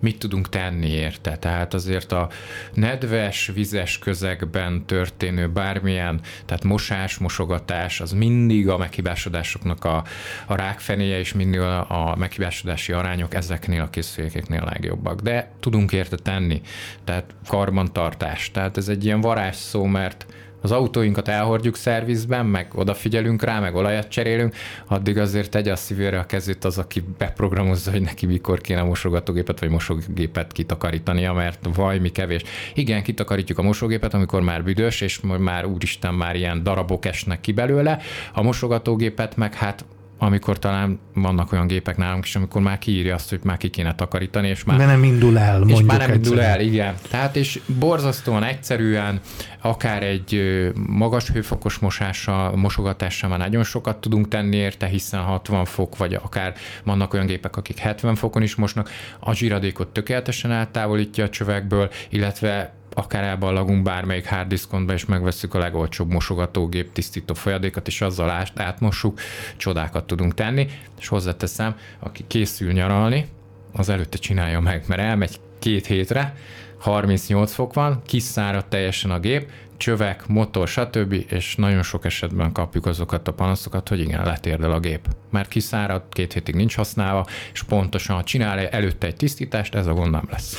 mit 0.00 0.18
tudunk 0.18 0.48
tenni 0.48 0.88
érte. 0.88 1.36
Tehát 1.36 1.74
azért 1.74 2.12
a 2.12 2.28
nedves, 2.74 3.50
vizes 3.54 3.98
közegben 3.98 4.86
történő 4.86 5.48
bármilyen, 5.48 6.20
tehát 6.46 6.64
mosás, 6.64 7.18
mosogatás, 7.18 8.00
az 8.00 8.12
mindig 8.12 8.68
a 8.68 8.76
meghibásodásoknak 8.76 9.84
a, 9.84 10.04
a 10.46 10.54
rákfenéje, 10.54 11.18
és 11.18 11.32
mindig 11.32 11.60
a, 11.60 12.10
a 12.10 12.16
meghibásodási 12.16 12.92
arányok 12.92 13.34
ezeknél 13.34 13.82
a 13.82 13.90
készülékeknél 13.90 14.60
a 14.60 14.70
legjobbak. 14.70 15.20
De 15.20 15.50
tudunk 15.60 15.92
érte 15.92 16.16
tenni, 16.16 16.60
tehát 17.04 17.34
karbantartás. 17.46 18.50
Tehát 18.50 18.76
ez 18.76 18.88
egy 18.88 19.04
ilyen 19.04 19.20
varázsszó, 19.20 19.84
mert 19.84 20.26
az 20.60 20.72
autóinkat 20.72 21.28
elhordjuk 21.28 21.76
szervizben, 21.76 22.46
meg 22.46 22.68
odafigyelünk 22.74 23.42
rá, 23.42 23.60
meg 23.60 23.74
olajat 23.74 24.08
cserélünk, 24.08 24.54
addig 24.86 25.18
azért 25.18 25.50
tegye 25.50 25.72
a 25.72 25.76
szívére 25.76 26.18
a 26.18 26.26
kezét 26.26 26.64
az, 26.64 26.78
aki 26.78 27.04
beprogramozza, 27.18 27.90
hogy 27.90 28.00
neki 28.00 28.26
mikor 28.26 28.60
kéne 28.60 28.82
mosogatógépet 28.82 29.60
vagy 29.60 29.70
mosógépet 29.70 30.52
kitakarítania, 30.52 31.32
mert 31.32 31.68
vaj, 31.74 31.98
mi 31.98 32.08
kevés. 32.08 32.42
Igen, 32.74 33.02
kitakarítjuk 33.02 33.58
a 33.58 33.62
mosógépet, 33.62 34.14
amikor 34.14 34.42
már 34.42 34.64
büdös, 34.64 35.00
és 35.00 35.20
már 35.38 35.64
úristen 35.64 36.14
már 36.14 36.36
ilyen 36.36 36.62
darabok 36.62 37.04
esnek 37.04 37.40
ki 37.40 37.52
belőle. 37.52 37.98
A 38.32 38.42
mosogatógépet 38.42 39.36
meg 39.36 39.54
hát 39.54 39.84
amikor 40.18 40.58
talán 40.58 40.98
vannak 41.14 41.52
olyan 41.52 41.66
gépek 41.66 41.96
nálunk 41.96 42.24
is, 42.24 42.36
amikor 42.36 42.62
már 42.62 42.78
kiírja 42.78 43.14
azt, 43.14 43.30
hogy 43.30 43.40
már 43.42 43.56
ki 43.56 43.68
kéne 43.68 43.94
takarítani, 43.94 44.48
és 44.48 44.64
már, 44.64 44.78
De 44.78 44.86
nem 44.86 45.04
indul 45.04 45.38
el, 45.38 45.60
és 45.60 45.66
mondjuk 45.66 45.90
már 45.90 45.98
nem 45.98 46.14
indul 46.14 46.40
el, 46.40 46.60
igen. 46.60 46.94
Tehát 47.10 47.36
és 47.36 47.60
borzasztóan 47.78 48.44
egyszerűen, 48.44 49.20
akár 49.60 50.02
egy 50.02 50.42
magas 50.86 51.30
hőfokos 51.30 51.78
mosással, 51.78 52.56
mosogatással 52.56 53.30
már 53.30 53.38
nagyon 53.38 53.64
sokat 53.64 53.96
tudunk 53.96 54.28
tenni 54.28 54.56
érte, 54.56 54.86
hiszen 54.86 55.20
60 55.20 55.64
fok, 55.64 55.96
vagy 55.96 56.14
akár 56.14 56.54
vannak 56.84 57.14
olyan 57.14 57.26
gépek, 57.26 57.56
akik 57.56 57.78
70 57.78 58.14
fokon 58.14 58.42
is 58.42 58.54
mosnak, 58.54 58.90
a 59.20 59.34
zsiradékot 59.34 59.88
tökéletesen 59.88 60.50
eltávolítja 60.50 61.24
a 61.24 61.28
csövekből, 61.28 61.90
illetve 62.08 62.77
akár 62.98 63.24
elballagunk 63.24 63.82
bármelyik 63.82 64.28
harddiskontba, 64.28 64.92
és 64.92 65.04
megveszük 65.04 65.54
a 65.54 65.58
legolcsóbb 65.58 66.10
mosogatógép 66.10 66.92
tisztító 66.92 67.34
folyadékot, 67.34 67.86
és 67.86 68.00
azzal 68.00 68.30
át, 68.30 68.60
átmossuk, 68.60 69.20
csodákat 69.56 70.06
tudunk 70.06 70.34
tenni, 70.34 70.66
és 70.98 71.08
hozzáteszem, 71.08 71.76
aki 71.98 72.24
készül 72.26 72.72
nyaralni, 72.72 73.28
az 73.72 73.88
előtte 73.88 74.18
csinálja 74.18 74.60
meg, 74.60 74.84
mert 74.86 75.00
elmegy 75.00 75.40
két 75.58 75.86
hétre, 75.86 76.34
38 76.78 77.52
fok 77.52 77.74
van, 77.74 78.02
kiszáradt 78.06 78.68
teljesen 78.68 79.10
a 79.10 79.20
gép, 79.20 79.50
csövek, 79.78 80.26
motor, 80.26 80.68
stb. 80.68 81.24
És 81.28 81.56
nagyon 81.56 81.82
sok 81.82 82.04
esetben 82.04 82.52
kapjuk 82.52 82.86
azokat 82.86 83.28
a 83.28 83.32
panaszokat, 83.32 83.88
hogy 83.88 84.00
igen, 84.00 84.24
letérdel 84.24 84.72
a 84.72 84.80
gép. 84.80 85.08
Mert 85.30 85.48
kiszáradt, 85.48 86.12
két 86.12 86.32
hétig 86.32 86.54
nincs 86.54 86.74
használva, 86.74 87.26
és 87.52 87.62
pontosan, 87.62 88.16
ha 88.16 88.22
csinál 88.22 88.58
előtte 88.58 89.06
egy 89.06 89.16
tisztítást, 89.16 89.74
ez 89.74 89.86
a 89.86 89.92
gond 89.92 90.10
nem 90.10 90.28
lesz. 90.30 90.56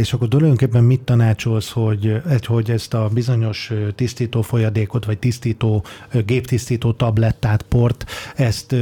És 0.00 0.12
akkor 0.12 0.28
tulajdonképpen 0.28 0.84
mit 0.84 1.00
tanácsolsz, 1.00 1.70
hogy, 1.70 2.22
hogy 2.46 2.70
ezt 2.70 2.94
a 2.94 3.08
bizonyos 3.12 3.72
tisztító 3.94 4.42
folyadékot, 4.42 5.04
vagy 5.04 5.18
tisztító, 5.18 5.84
géptisztító 6.24 6.92
tablettát, 6.92 7.62
port, 7.62 8.04
ezt 8.36 8.74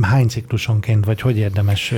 hány 0.00 0.28
ciklusonként, 0.28 1.04
vagy 1.04 1.20
hogy 1.20 1.36
érdemes 1.36 1.94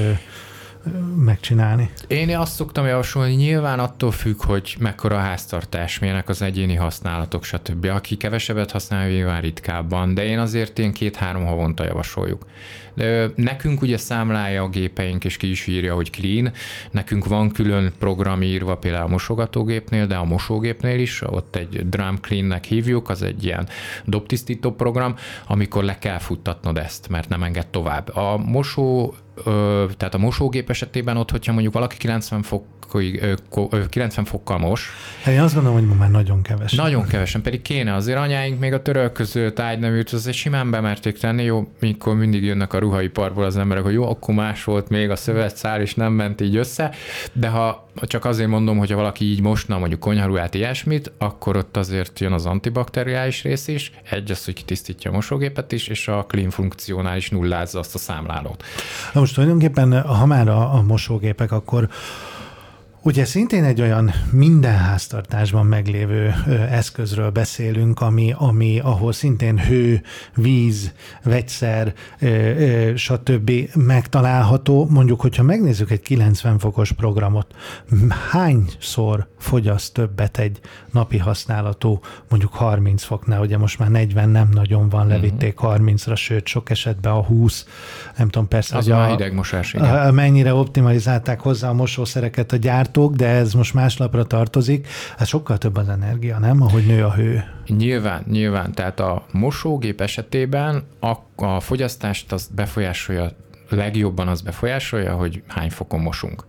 megcsinálni? 1.16 1.90
Én 2.06 2.36
azt 2.36 2.54
szoktam 2.54 2.86
javasolni, 2.86 3.34
nyilván 3.34 3.78
attól 3.78 4.10
függ, 4.10 4.44
hogy 4.44 4.76
mekkora 4.78 5.16
a 5.16 5.20
háztartás, 5.20 5.98
milyenek 5.98 6.28
az 6.28 6.42
egyéni 6.42 6.74
használatok, 6.74 7.44
stb. 7.44 7.84
Aki 7.84 8.16
kevesebbet 8.16 8.70
használja, 8.70 9.14
nyilván 9.14 9.40
ritkábban, 9.40 10.14
de 10.14 10.24
én 10.24 10.38
azért 10.38 10.78
én 10.78 10.92
két-három 10.92 11.44
havonta 11.46 11.84
javasoljuk. 11.84 12.46
De 12.94 13.30
nekünk 13.34 13.82
ugye 13.82 13.96
számlálja 13.96 14.62
a 14.62 14.68
gépeink, 14.68 15.24
és 15.24 15.36
ki 15.36 15.50
is 15.50 15.66
írja, 15.66 15.94
hogy 15.94 16.10
clean. 16.10 16.52
Nekünk 16.90 17.24
van 17.24 17.50
külön 17.50 17.92
program 17.98 18.42
írva 18.42 18.76
például 18.76 19.04
a 19.04 19.08
mosogatógépnél, 19.08 20.06
de 20.06 20.14
a 20.14 20.24
mosógépnél 20.24 21.00
is, 21.00 21.22
ott 21.22 21.56
egy 21.56 21.88
drum 21.88 22.16
clean-nek 22.20 22.64
hívjuk, 22.64 23.08
az 23.08 23.22
egy 23.22 23.44
ilyen 23.44 23.68
dobtisztító 24.04 24.70
program, 24.70 25.14
amikor 25.46 25.84
le 25.84 25.98
kell 25.98 26.18
futtatnod 26.18 26.78
ezt, 26.78 27.08
mert 27.08 27.28
nem 27.28 27.42
enged 27.42 27.66
tovább. 27.66 28.16
A 28.16 28.36
mosó 28.36 29.14
tehát 29.96 30.14
a 30.14 30.18
mosógép 30.18 30.70
esetében 30.70 31.16
ott, 31.16 31.30
hogyha 31.30 31.52
mondjuk 31.52 31.74
valaki 31.74 31.96
90 31.96 32.42
fok 32.42 32.64
90 33.88 34.24
fokkal 34.24 34.58
mos. 34.58 34.90
Hát 35.22 35.34
én 35.34 35.40
azt 35.40 35.54
gondolom, 35.54 35.78
hogy 35.78 35.88
ma 35.88 35.94
már 35.94 36.10
nagyon 36.10 36.42
kevesen. 36.42 36.84
Nagyon 36.84 37.06
kevesen, 37.06 37.42
pedig 37.42 37.62
kéne. 37.62 37.94
Azért 37.94 38.18
anyáink 38.18 38.58
még 38.58 38.72
a 38.72 38.82
török 38.82 39.12
között 39.12 39.58
ágyneműt, 39.58 40.10
az 40.10 40.26
egy 40.26 40.34
simán 40.34 40.70
bemerték 40.70 41.18
tenni, 41.18 41.42
jó, 41.42 41.68
mikor 41.80 42.14
mindig 42.14 42.44
jönnek 42.44 42.72
a 42.72 42.78
ruhaiparból 42.78 43.44
az 43.44 43.56
emberek, 43.56 43.84
hogy 43.84 43.92
jó, 43.92 44.08
akkor 44.10 44.34
más 44.34 44.64
volt 44.64 44.88
még 44.88 45.10
a 45.10 45.16
szövetszál, 45.16 45.80
és 45.80 45.94
nem 45.94 46.12
ment 46.12 46.40
így 46.40 46.56
össze, 46.56 46.94
de 47.32 47.48
ha 47.48 47.88
csak 48.02 48.24
azért 48.24 48.48
mondom, 48.48 48.78
hogy 48.78 48.90
ha 48.90 48.96
valaki 48.96 49.24
így 49.24 49.40
mosna 49.40 49.78
mondjuk 49.78 50.00
konyharuhát, 50.00 50.54
ilyesmit, 50.54 51.12
akkor 51.18 51.56
ott 51.56 51.76
azért 51.76 52.20
jön 52.20 52.32
az 52.32 52.46
antibakteriális 52.46 53.42
rész 53.42 53.68
is, 53.68 53.92
egy 54.10 54.30
az, 54.30 54.44
hogy 54.44 54.54
kitisztítja 54.54 55.10
a 55.10 55.14
mosógépet 55.14 55.72
is, 55.72 55.88
és 55.88 56.08
a 56.08 56.24
clean 56.28 56.50
funkcionál 56.50 57.16
is 57.16 57.30
nullázza 57.30 57.78
azt 57.78 57.94
a 57.94 57.98
számlálót. 57.98 58.64
Na 59.12 59.20
most 59.20 59.27
tulajdonképpen, 59.32 60.02
ha 60.02 60.26
már 60.26 60.48
a, 60.48 60.74
a 60.74 60.82
mosógépek, 60.82 61.52
akkor 61.52 61.88
Ugye 63.08 63.24
szintén 63.24 63.64
egy 63.64 63.80
olyan 63.80 64.12
minden 64.30 64.76
háztartásban 64.76 65.66
meglévő 65.66 66.34
eszközről 66.70 67.30
beszélünk, 67.30 68.00
ami, 68.00 68.34
ami 68.36 68.78
ahol 68.78 69.12
szintén 69.12 69.58
hő, 69.58 70.02
víz, 70.34 70.92
vegyszer, 71.22 71.94
stb. 72.94 73.50
megtalálható. 73.74 74.86
Mondjuk, 74.90 75.20
hogyha 75.20 75.42
megnézzük 75.42 75.90
egy 75.90 76.00
90 76.00 76.58
fokos 76.58 76.92
programot, 76.92 77.54
hányszor 78.30 79.26
fogyaszt 79.38 79.92
többet 79.92 80.38
egy 80.38 80.60
napi 80.92 81.18
használatú, 81.18 82.00
mondjuk 82.28 82.52
30 82.52 83.02
foknál, 83.02 83.40
ugye 83.40 83.58
most 83.58 83.78
már 83.78 83.90
40 83.90 84.28
nem 84.28 84.48
nagyon 84.52 84.88
van, 84.88 85.04
mhm. 85.04 85.14
levitték 85.14 85.58
30-ra, 85.62 86.16
sőt 86.16 86.46
sok 86.46 86.70
esetben 86.70 87.12
a 87.12 87.24
20, 87.24 87.66
nem 88.16 88.28
tudom 88.28 88.48
persze, 88.48 88.76
Az 88.76 88.84
hogy 88.84 88.92
a, 88.92 89.06
hidegmosás, 89.06 89.74
igen. 89.74 90.14
mennyire 90.14 90.54
optimalizálták 90.54 91.40
hozzá 91.40 91.68
a 91.68 91.72
mosószereket 91.72 92.52
a 92.52 92.56
gyártók, 92.98 93.16
de 93.16 93.26
ez 93.26 93.52
most 93.52 93.74
más 93.74 93.96
lapra 93.96 94.24
tartozik, 94.24 94.88
hát 95.16 95.26
sokkal 95.28 95.58
több 95.58 95.76
az 95.76 95.88
energia, 95.88 96.38
nem? 96.38 96.62
Ahogy 96.62 96.86
nő 96.86 97.04
a 97.04 97.12
hő. 97.14 97.44
Nyilván, 97.66 98.24
nyilván. 98.26 98.72
Tehát 98.72 99.00
a 99.00 99.26
mosógép 99.32 100.00
esetében 100.00 100.82
a, 101.00 101.44
a 101.44 101.60
fogyasztást 101.60 102.32
az 102.32 102.50
befolyásolja, 102.54 103.30
legjobban 103.68 104.28
az 104.28 104.40
befolyásolja, 104.40 105.14
hogy 105.14 105.42
hány 105.46 105.70
fokon 105.70 106.00
mosunk. 106.00 106.44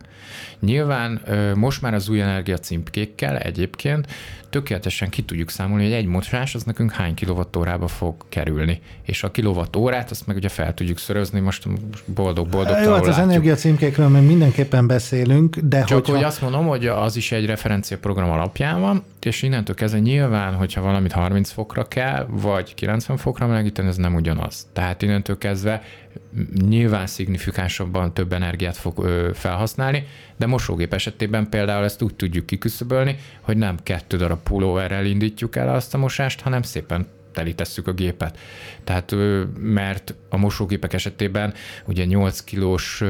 Nyilván 0.60 1.22
most 1.56 1.82
már 1.82 1.94
az 1.94 2.10
új 2.10 2.22
energia 2.22 2.58
címkékkel 2.58 3.38
egyébként 3.38 4.08
tökéletesen 4.50 5.10
ki 5.10 5.24
tudjuk 5.24 5.50
számolni, 5.50 5.84
hogy 5.84 5.94
egy 5.94 6.06
mosás 6.06 6.56
az 6.56 6.64
nekünk 6.64 6.92
hány 6.92 7.14
kilovattórába 7.14 7.88
fog 7.88 8.16
kerülni. 8.30 8.82
És 9.06 9.24
a 9.24 9.32
kilovattórát 9.32 10.12
azt 10.12 10.28
meg 10.28 10.36
ugye 10.36 10.50
fel 10.50 10.74
tudjuk 10.74 10.98
szörözni, 10.98 11.40
most 11.40 11.68
boldog-boldog. 12.06 12.78
Jó, 12.84 12.94
hát 12.94 13.08
az 13.08 13.18
energia 13.18 13.56
címkékről 13.56 14.08
még 14.08 14.24
mindenképpen 14.24 14.88
beszélünk, 14.88 15.58
de 15.58 15.84
Csak 15.84 15.98
hogyha... 15.98 16.14
hogy 16.14 16.24
azt 16.24 16.42
mondom, 16.42 16.68
hogy 16.68 16.88
az 16.88 17.16
is 17.16 17.32
egy 17.32 17.46
referenciaprogram 17.46 18.30
alapján 18.30 18.80
van, 18.80 19.04
és 19.22 19.42
innentől 19.42 19.76
kezdve 19.76 20.00
nyilván, 20.00 20.54
hogyha 20.54 20.82
valamit 20.82 21.12
30 21.12 21.52
fokra 21.52 21.88
kell, 21.88 22.26
vagy 22.30 22.74
90 22.74 23.18
fokra 23.18 23.48
melegíteni, 23.48 23.88
ez 23.88 23.98
nem 23.98 24.16
ugyanaz. 24.16 24.68
Tehát 24.74 25.02
innentől 25.02 25.38
kezdve 25.38 25.82
nyilván 26.68 27.08
szignifikánsabban 27.08 28.14
több 28.14 28.34
energiát 28.34 28.78
fog 28.78 29.04
ö, 29.04 29.30
felhasználni, 29.34 30.08
de 30.38 30.46
mosógép 30.46 30.94
esetében 30.94 31.50
például 31.50 31.84
ezt 31.84 32.02
úgy 32.02 32.16
tudjuk 32.16 32.46
kiküszöbölni, 32.46 33.16
hogy 33.42 33.58
nem 33.58 33.78
kettő 33.84 34.18
darab 34.18 34.40
pulóverrel 34.44 35.06
indítjuk 35.06 35.56
el 35.56 35.74
azt 35.74 35.94
a 35.94 35.98
mosást, 35.98 36.42
hanem 36.42 36.62
szépen 36.62 37.08
telítesszük 37.40 37.88
a 37.88 37.92
gépet. 37.94 38.38
Tehát, 38.84 39.16
mert 39.60 40.16
a 40.30 40.38
mosógépek 40.38 40.94
esetében 40.94 41.54
ugye 41.86 42.06
8 42.06 42.44
kilós 42.44 43.04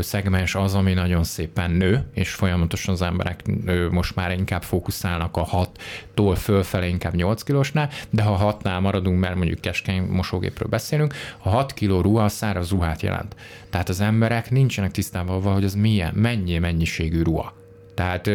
szegmens 0.00 0.54
az, 0.54 0.74
ami 0.74 0.92
nagyon 0.92 1.24
szépen 1.24 1.70
nő, 1.70 2.04
és 2.14 2.34
folyamatosan 2.34 2.94
az 2.94 3.02
emberek 3.02 3.42
most 3.90 4.14
már 4.14 4.32
inkább 4.32 4.62
fókuszálnak 4.62 5.36
a 5.36 5.46
6-tól 5.46 6.36
fölfele 6.36 6.86
inkább 6.86 7.14
8 7.14 7.42
kilósnál, 7.42 7.90
de 8.10 8.22
ha 8.22 8.58
6-nál 8.62 8.80
maradunk, 8.80 9.20
mert 9.20 9.34
mondjuk 9.34 9.60
keskeny 9.60 10.02
mosógépről 10.02 10.68
beszélünk, 10.68 11.14
a 11.38 11.48
6 11.48 11.72
kiló 11.72 12.00
ruha 12.00 12.28
száraz 12.28 12.70
ruhát 12.70 13.02
jelent. 13.02 13.36
Tehát 13.70 13.88
az 13.88 14.00
emberek 14.00 14.50
nincsenek 14.50 14.90
tisztában 14.90 15.36
avval, 15.36 15.52
hogy 15.52 15.64
az 15.64 15.74
milyen, 15.74 16.14
mennyi 16.14 16.58
mennyiségű 16.58 17.22
ruha. 17.22 17.54
Tehát 17.94 18.30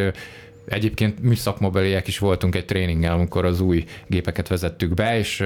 Egyébként 0.67 1.21
műszakmobeliek 1.21 2.08
is 2.08 2.19
voltunk 2.19 2.56
egy 2.56 2.65
tréninggel, 2.65 3.13
amikor 3.13 3.45
az 3.45 3.60
új 3.60 3.84
gépeket 4.08 4.47
vezettük 4.47 4.93
be, 4.93 5.17
és 5.17 5.43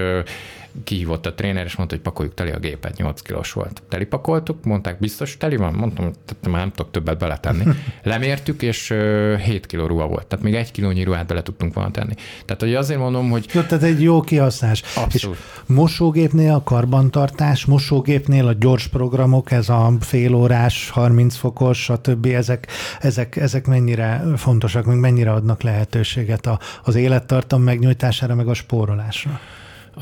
kihívott 0.84 1.25
a 1.25 1.34
tréner, 1.34 1.65
és 1.65 1.75
mondta, 1.75 1.95
hogy 1.95 2.03
pakoljuk 2.03 2.34
teli 2.34 2.51
a 2.51 2.60
gépet, 2.60 2.97
8 2.97 3.21
kilós 3.21 3.51
volt. 3.51 3.82
Teli 3.89 4.05
pakoltuk, 4.05 4.63
mondták, 4.63 4.99
biztos 4.99 5.38
teli 5.38 5.55
van? 5.55 5.73
Mondtam, 5.73 6.05
hogy 6.05 6.13
már 6.51 6.62
nem 6.62 6.71
tudok 6.71 6.91
többet 6.91 7.17
beletenni. 7.17 7.63
Lemértük, 8.03 8.62
és 8.62 8.93
7 9.43 9.65
kiló 9.65 9.86
ruha 9.86 10.08
volt. 10.08 10.27
Tehát 10.27 10.45
még 10.45 10.55
egy 10.55 10.71
kilónyi 10.71 11.03
ruhát 11.03 11.27
bele 11.27 11.41
tudtunk 11.41 11.73
volna 11.73 11.91
tenni. 11.91 12.13
Tehát, 12.45 12.62
hogy 12.62 12.75
azért 12.75 12.99
mondom, 12.99 13.29
hogy... 13.29 13.45
Jó, 13.53 13.62
tehát 13.62 13.84
egy 13.84 14.01
jó 14.01 14.21
kihasználás. 14.21 14.84
Abszolút. 14.95 15.38
És 15.38 15.73
mosógépnél 15.75 16.53
a 16.53 16.63
karbantartás, 16.63 17.65
mosógépnél 17.65 18.47
a 18.47 18.53
gyors 18.53 18.88
programok, 18.88 19.51
ez 19.51 19.69
a 19.69 19.93
félórás, 19.99 20.89
30 20.89 21.36
fokos, 21.36 21.84
stb. 21.84 22.25
Ezek, 22.25 22.67
ezek, 22.99 23.36
ezek 23.36 23.67
mennyire 23.67 24.23
fontosak, 24.36 24.86
meg 24.86 24.99
mennyire 24.99 25.32
adnak 25.32 25.62
lehetőséget 25.62 26.45
a, 26.45 26.60
az 26.84 26.95
élettartam 26.95 27.62
megnyújtására, 27.62 28.36
meg 28.36 28.47
a 28.47 28.53
spórolásra? 28.53 29.39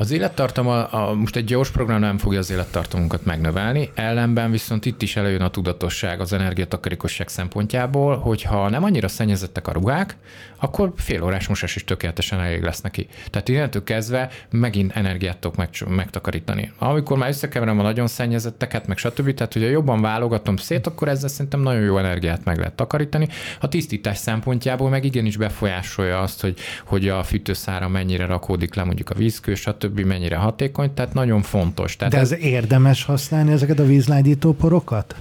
Az 0.00 0.10
élettartama, 0.10 0.84
a, 0.84 1.14
most 1.14 1.36
egy 1.36 1.44
gyors 1.44 1.70
program 1.70 2.00
nem 2.00 2.18
fogja 2.18 2.38
az 2.38 2.50
élettartamunkat 2.50 3.24
megnövelni, 3.24 3.90
ellenben 3.94 4.50
viszont 4.50 4.86
itt 4.86 5.02
is 5.02 5.16
előjön 5.16 5.40
a 5.40 5.50
tudatosság 5.50 6.20
az 6.20 6.32
energiatakarékosság 6.32 7.28
szempontjából, 7.28 8.16
hogyha 8.18 8.68
nem 8.68 8.84
annyira 8.84 9.08
szennyezettek 9.08 9.66
a 9.66 9.72
ruhák, 9.72 10.16
akkor 10.56 10.92
fél 10.96 11.22
órás 11.22 11.48
mosás 11.48 11.76
is 11.76 11.84
tökéletesen 11.84 12.40
elég 12.40 12.62
lesz 12.62 12.80
neki. 12.80 13.06
Tehát 13.30 13.48
innentől 13.48 13.84
kezdve 13.84 14.30
megint 14.50 14.96
energiát 14.96 15.38
tudok 15.38 15.56
meg, 15.56 15.68
megtakarítani. 15.88 16.72
Amikor 16.78 17.18
már 17.18 17.28
összekeverem 17.28 17.78
a 17.78 17.82
nagyon 17.82 18.06
szennyezetteket, 18.06 18.86
meg 18.86 18.96
stb., 18.96 19.34
tehát 19.34 19.52
hogyha 19.52 19.68
jobban 19.68 20.00
válogatom 20.00 20.56
szét, 20.56 20.86
akkor 20.86 21.08
ezzel 21.08 21.28
szerintem 21.28 21.60
nagyon 21.60 21.82
jó 21.82 21.98
energiát 21.98 22.44
meg 22.44 22.58
lehet 22.58 22.74
takarítani. 22.74 23.28
A 23.60 23.68
tisztítás 23.68 24.18
szempontjából 24.18 24.88
meg 24.88 25.04
igenis 25.04 25.36
befolyásolja 25.36 26.20
azt, 26.20 26.40
hogy, 26.40 26.58
hogy 26.86 27.08
a 27.08 27.22
fűtőszára 27.22 27.88
mennyire 27.88 28.26
rakódik 28.26 28.74
le 28.74 28.84
mondjuk 28.84 29.10
a 29.10 29.14
vízkő, 29.14 29.54
stb. 29.54 29.86
Mennyire 29.94 30.36
hatékony, 30.36 30.94
tehát 30.94 31.14
nagyon 31.14 31.42
fontos. 31.42 31.96
Tehát 31.96 32.12
De 32.12 32.18
ez, 32.20 32.32
ez 32.32 32.38
érdemes 32.38 33.04
használni 33.04 33.52
ezeket 33.52 33.78
a 33.78 33.84
vízlágyító 33.84 34.52
porokat? 34.52 35.14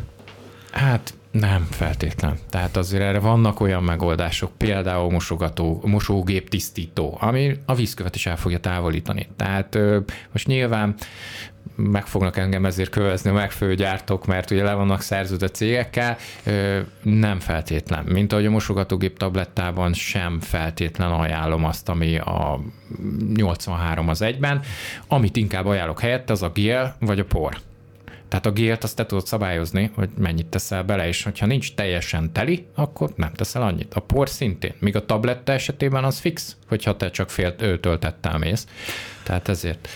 Hát 0.71 1.13
nem 1.31 1.67
feltétlen. 1.69 2.37
Tehát 2.49 2.77
azért 2.77 3.03
erre 3.03 3.19
vannak 3.19 3.59
olyan 3.59 3.83
megoldások, 3.83 4.51
például 4.57 5.11
mosogató, 5.11 5.81
mosógép 5.85 6.49
tisztító, 6.49 7.17
ami 7.19 7.57
a 7.65 7.75
vízkövet 7.75 8.15
is 8.15 8.25
el 8.25 8.37
fogja 8.37 8.59
távolítani. 8.59 9.27
Tehát 9.35 9.77
most 10.31 10.47
nyilván 10.47 10.95
meg 11.75 12.07
fognak 12.07 12.37
engem 12.37 12.65
ezért 12.65 12.89
kövezni 12.89 13.29
a 13.29 13.33
megfelelő 13.33 13.75
gyártók, 13.75 14.25
mert 14.25 14.51
ugye 14.51 14.63
le 14.63 14.73
vannak 14.73 15.01
szerződött 15.01 15.55
cégekkel, 15.55 16.17
nem 17.01 17.39
feltétlen. 17.39 18.03
Mint 18.03 18.31
ahogy 18.31 18.45
a 18.45 18.49
mosogatógép 18.49 19.17
tablettában 19.17 19.93
sem 19.93 20.39
feltétlen 20.39 21.11
ajánlom 21.11 21.65
azt, 21.65 21.89
ami 21.89 22.17
a 22.17 22.59
83 23.33 24.09
az 24.09 24.21
egyben. 24.21 24.61
Amit 25.07 25.35
inkább 25.35 25.65
ajánlok 25.65 25.99
helyette, 25.99 26.33
az 26.33 26.41
a 26.41 26.49
gél 26.49 26.95
vagy 26.99 27.19
a 27.19 27.25
por. 27.25 27.57
Tehát 28.27 28.45
a 28.45 28.51
gélt 28.51 28.83
azt 28.83 28.95
te 28.95 29.05
tudod 29.05 29.25
szabályozni, 29.25 29.91
hogy 29.95 30.09
mennyit 30.17 30.45
teszel 30.45 30.83
bele, 30.83 31.07
és 31.07 31.23
hogyha 31.23 31.45
nincs 31.45 31.73
teljesen 31.75 32.31
teli, 32.31 32.67
akkor 32.75 33.09
nem 33.15 33.33
teszel 33.33 33.61
annyit. 33.61 33.93
A 33.93 33.99
por 33.99 34.29
szintén, 34.29 34.73
míg 34.79 34.95
a 34.95 35.05
tabletta 35.05 35.51
esetében 35.51 36.03
az 36.03 36.19
fix, 36.19 36.57
hogyha 36.67 36.97
te 36.97 37.09
csak 37.09 37.29
fél 37.29 37.55
töltettel 37.55 38.37
mész. 38.37 38.65
Tehát 39.23 39.47
ezért. 39.47 39.87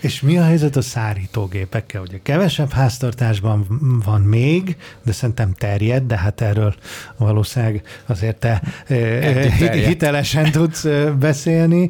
És 0.00 0.20
mi 0.20 0.38
a 0.38 0.44
helyzet 0.44 0.76
a 0.76 0.80
szárítógépekkel? 0.82 2.00
Ugye 2.00 2.18
kevesebb 2.22 2.70
háztartásban 2.70 3.66
van 4.04 4.20
még, 4.20 4.76
de 5.04 5.12
szerintem 5.12 5.52
terjed, 5.52 6.02
de 6.02 6.16
hát 6.18 6.40
erről 6.40 6.74
valószínűleg 7.16 7.82
azért 8.06 8.36
te 8.36 8.62
hitelesen 9.86 10.50
tudsz 10.50 10.86
beszélni. 11.18 11.88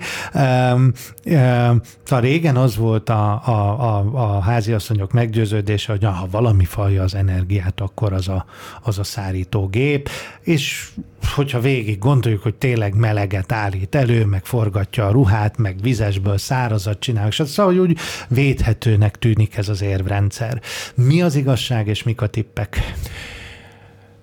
A 2.09 2.18
régen 2.18 2.57
az 2.57 2.77
volt 2.77 3.09
a, 3.09 3.42
a, 3.46 3.81
a, 3.81 4.11
a 4.12 4.40
háziasszonyok 4.40 5.12
meggyőződése, 5.12 5.92
hogy 5.92 6.05
ha 6.05 6.29
valami 6.31 6.64
falja 6.64 7.03
az 7.03 7.14
energiát, 7.14 7.81
akkor 7.81 8.12
az 8.12 8.29
a, 8.29 8.44
az 8.83 8.98
a 8.98 9.05
szárítógép, 9.05 10.11
és 10.40 10.88
hogyha 11.22 11.61
végig 11.61 11.98
gondoljuk, 11.98 12.42
hogy 12.42 12.54
tényleg 12.54 12.94
meleget 12.94 13.52
állít 13.52 13.94
elő, 13.94 14.24
meg 14.24 14.44
forgatja 14.44 15.07
a 15.07 15.11
ruhát, 15.11 15.57
meg 15.57 15.81
vizesből 15.83 16.38
szárazat 16.38 17.00
csinál, 17.00 17.28
és 17.28 17.42
szóval 17.46 17.78
úgy 17.78 17.98
védhetőnek 18.28 19.16
tűnik 19.18 19.57
ez 19.57 19.68
az 19.68 19.83
érvrendszer. 19.83 20.61
Mi 20.94 21.22
az 21.22 21.35
igazság, 21.35 21.87
és 21.87 22.02
mik 22.02 22.20
a 22.20 22.26
tippek? 22.26 22.94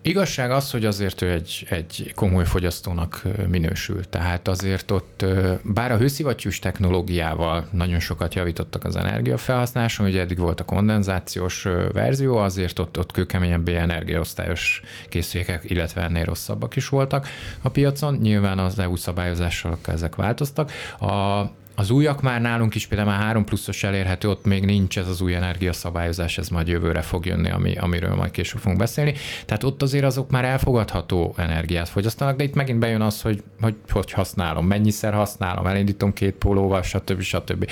Igazság 0.07 0.51
az, 0.51 0.71
hogy 0.71 0.85
azért 0.85 1.21
ő 1.21 1.31
egy, 1.31 1.67
egy 1.69 2.11
komoly 2.15 2.45
fogyasztónak 2.45 3.21
minősül. 3.47 4.09
Tehát 4.09 4.47
azért 4.47 4.91
ott, 4.91 5.25
bár 5.63 5.91
a 5.91 5.97
hőszivattyús 5.97 6.59
technológiával 6.59 7.67
nagyon 7.71 7.99
sokat 7.99 8.33
javítottak 8.33 8.83
az 8.83 8.95
energiafelhasználáson, 8.95 10.05
ugye 10.05 10.21
eddig 10.21 10.37
volt 10.37 10.59
a 10.59 10.65
kondenzációs 10.65 11.67
verzió, 11.93 12.37
azért 12.37 12.79
ott, 12.79 12.97
ott 12.97 13.11
kőkeményebb 13.11 13.67
energiaosztályos 13.67 14.81
készülékek, 15.09 15.69
illetve 15.69 16.01
ennél 16.01 16.25
rosszabbak 16.25 16.75
is 16.75 16.89
voltak 16.89 17.27
a 17.61 17.69
piacon. 17.69 18.15
Nyilván 18.15 18.59
az 18.59 18.79
EU 18.79 18.95
szabályozással 18.95 19.77
ezek 19.85 20.15
változtak. 20.15 20.71
A 20.99 21.43
az 21.75 21.89
újak 21.89 22.21
már 22.21 22.41
nálunk 22.41 22.75
is 22.75 22.87
például 22.87 23.09
már 23.09 23.21
3 23.21 23.43
pluszos 23.43 23.83
elérhető, 23.83 24.29
ott 24.29 24.45
még 24.45 24.65
nincs 24.65 24.97
ez 24.97 25.07
az 25.07 25.21
új 25.21 25.35
energiaszabályozás, 25.35 26.37
ez 26.37 26.49
majd 26.49 26.67
jövőre 26.67 27.01
fog 27.01 27.25
jönni, 27.25 27.49
ami, 27.49 27.75
amiről 27.77 28.15
majd 28.15 28.31
később 28.31 28.59
fogunk 28.59 28.79
beszélni. 28.79 29.13
Tehát 29.45 29.63
ott 29.63 29.81
azért 29.81 30.03
azok 30.03 30.29
már 30.29 30.45
elfogadható 30.45 31.33
energiát 31.37 31.89
fogyasztanak, 31.89 32.35
de 32.35 32.43
itt 32.43 32.53
megint 32.53 32.79
bejön 32.79 33.01
az, 33.01 33.21
hogy 33.21 33.43
hogy, 33.61 33.75
hogy 33.89 34.11
használom, 34.11 34.67
mennyiszer 34.67 35.13
használom, 35.13 35.67
elindítom 35.67 36.13
két 36.13 36.33
pólóval, 36.33 36.81
stb. 36.81 37.21
stb. 37.21 37.69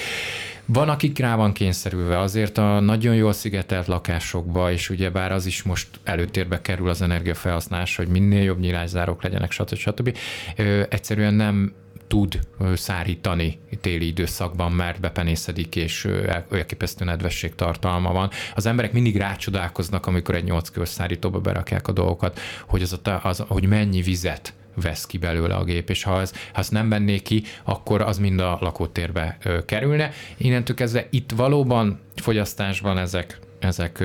Van, 0.65 0.89
akik 0.89 1.19
rá 1.19 1.35
van 1.35 1.53
kényszerülve 1.53 2.19
azért 2.19 2.57
a 2.57 2.79
nagyon 2.79 3.15
jól 3.15 3.33
szigetelt 3.33 3.87
lakásokba, 3.87 4.71
és 4.71 4.89
ugyebár 4.89 5.31
az 5.31 5.45
is 5.45 5.63
most 5.63 5.87
előtérbe 6.03 6.61
kerül 6.61 6.89
az 6.89 7.01
energiafelhasználás, 7.01 7.95
hogy 7.95 8.07
minél 8.07 8.43
jobb 8.43 8.59
nyilászárók 8.59 9.23
legyenek, 9.23 9.51
stb. 9.51 9.75
stb. 9.75 10.17
Ö, 10.55 10.81
egyszerűen 10.89 11.33
nem 11.33 11.73
tud 12.13 12.39
szárítani 12.75 13.59
téli 13.81 14.07
időszakban, 14.07 14.71
mert 14.71 14.99
bepenészedik, 14.99 15.75
és 15.75 16.07
elképesztő 16.51 17.05
nedvesség 17.05 17.55
tartalma 17.55 18.11
van. 18.11 18.29
Az 18.55 18.65
emberek 18.65 18.93
mindig 18.93 19.17
rácsodálkoznak, 19.17 20.05
amikor 20.05 20.35
egy 20.35 20.43
8 20.43 20.69
körös 20.69 20.89
szárítóba 20.89 21.39
berakják 21.39 21.87
a 21.87 21.91
dolgokat, 21.91 22.39
hogy, 22.67 22.81
az, 22.81 22.99
a, 23.03 23.19
az, 23.23 23.43
hogy 23.47 23.67
mennyi 23.67 24.01
vizet 24.01 24.53
vesz 24.81 25.05
ki 25.05 25.17
belőle 25.17 25.55
a 25.55 25.63
gép, 25.63 25.89
és 25.89 26.03
ha, 26.03 26.21
ez, 26.21 26.31
ha 26.31 26.59
ezt 26.59 26.71
nem 26.71 26.89
venné 26.89 27.19
ki, 27.19 27.43
akkor 27.63 28.01
az 28.01 28.17
mind 28.17 28.39
a 28.39 28.57
lakótérbe 28.61 29.37
kerülne. 29.65 30.11
Innentől 30.37 30.75
kezdve 30.75 31.07
itt 31.09 31.31
valóban 31.31 31.99
fogyasztásban 32.15 32.97
ezek 32.97 33.39
ezek 33.63 34.03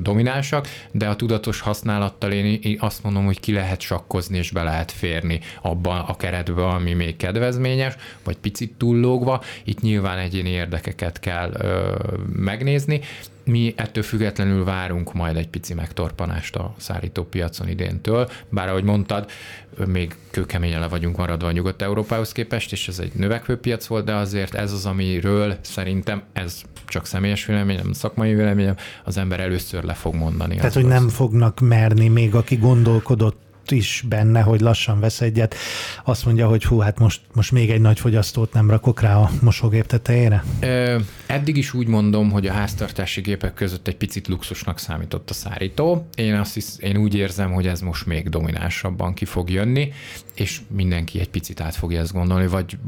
dominánsak, 0.00 0.66
de 0.90 1.08
a 1.08 1.16
tudatos 1.16 1.60
használattal 1.60 2.32
én, 2.32 2.58
én 2.62 2.76
azt 2.80 3.02
mondom, 3.02 3.24
hogy 3.24 3.40
ki 3.40 3.52
lehet 3.52 3.80
sakkozni 3.80 4.38
és 4.38 4.50
be 4.50 4.62
lehet 4.62 4.92
férni 4.92 5.40
abban 5.62 6.00
a 6.00 6.16
keretbe, 6.16 6.66
ami 6.66 6.92
még 6.92 7.16
kedvezményes, 7.16 7.94
vagy 8.24 8.36
picit 8.36 8.72
túllógva. 8.78 9.42
Itt 9.64 9.80
nyilván 9.80 10.18
egyéni 10.18 10.50
érdekeket 10.50 11.20
kell 11.20 11.52
megnézni, 12.32 13.00
mi 13.48 13.74
ettől 13.76 14.02
függetlenül 14.02 14.64
várunk 14.64 15.14
majd 15.14 15.36
egy 15.36 15.48
pici 15.48 15.74
megtorpanást 15.74 16.56
a 16.56 16.74
szállítópiacon 16.76 17.68
idéntől, 17.68 18.28
bár 18.48 18.68
ahogy 18.68 18.84
mondtad, 18.84 19.30
még 19.86 20.14
kőkeményen 20.30 20.80
le 20.80 20.88
vagyunk 20.88 21.16
maradva 21.16 21.46
a 21.46 21.52
Nyugat-Európához 21.52 22.32
képest, 22.32 22.72
és 22.72 22.88
ez 22.88 22.98
egy 22.98 23.12
növekvő 23.14 23.56
piac 23.56 23.86
volt, 23.86 24.04
de 24.04 24.14
azért 24.14 24.54
ez 24.54 24.72
az, 24.72 24.86
amiről 24.86 25.56
szerintem 25.60 26.22
ez 26.32 26.62
csak 26.86 27.06
személyes 27.06 27.46
véleményem, 27.46 27.92
szakmai 27.92 28.34
véleményem, 28.34 28.76
az 29.04 29.16
ember 29.16 29.40
először 29.40 29.82
le 29.84 29.94
fog 29.94 30.14
mondani. 30.14 30.56
Tehát, 30.56 30.74
hogy 30.74 30.86
nem 30.86 31.08
fognak 31.08 31.60
merni 31.60 32.08
még, 32.08 32.34
aki 32.34 32.56
gondolkodott 32.56 33.47
is 33.70 34.04
benne, 34.08 34.40
hogy 34.40 34.60
lassan 34.60 35.00
vesz 35.00 35.20
egyet, 35.20 35.54
azt 36.04 36.24
mondja, 36.24 36.48
hogy 36.48 36.64
hú, 36.64 36.78
hát 36.78 36.98
most, 36.98 37.20
most 37.34 37.52
még 37.52 37.70
egy 37.70 37.80
nagy 37.80 38.00
fogyasztót 38.00 38.52
nem 38.52 38.70
rakok 38.70 39.00
rá 39.00 39.16
a 39.16 39.30
mosógép 39.40 39.86
tetejére? 39.86 40.44
Ö, 40.60 40.98
Eddig 41.26 41.56
is 41.56 41.74
úgy 41.74 41.86
mondom, 41.86 42.30
hogy 42.30 42.46
a 42.46 42.52
háztartási 42.52 43.20
gépek 43.20 43.54
között 43.54 43.88
egy 43.88 43.96
picit 43.96 44.28
luxusnak 44.28 44.78
számított 44.78 45.30
a 45.30 45.34
szárító. 45.34 46.08
Én, 46.14 46.34
azt 46.34 46.54
hisz, 46.54 46.76
én 46.80 46.96
úgy 46.96 47.14
érzem, 47.14 47.52
hogy 47.52 47.66
ez 47.66 47.80
most 47.80 48.06
még 48.06 48.28
dominánsabban 48.28 49.14
ki 49.14 49.24
fog 49.24 49.50
jönni, 49.50 49.92
és 50.34 50.60
mindenki 50.70 51.20
egy 51.20 51.30
picit 51.30 51.60
át 51.60 51.74
fogja 51.74 52.00
ezt 52.00 52.12
gondolni, 52.12 52.46
vagy 52.46 52.78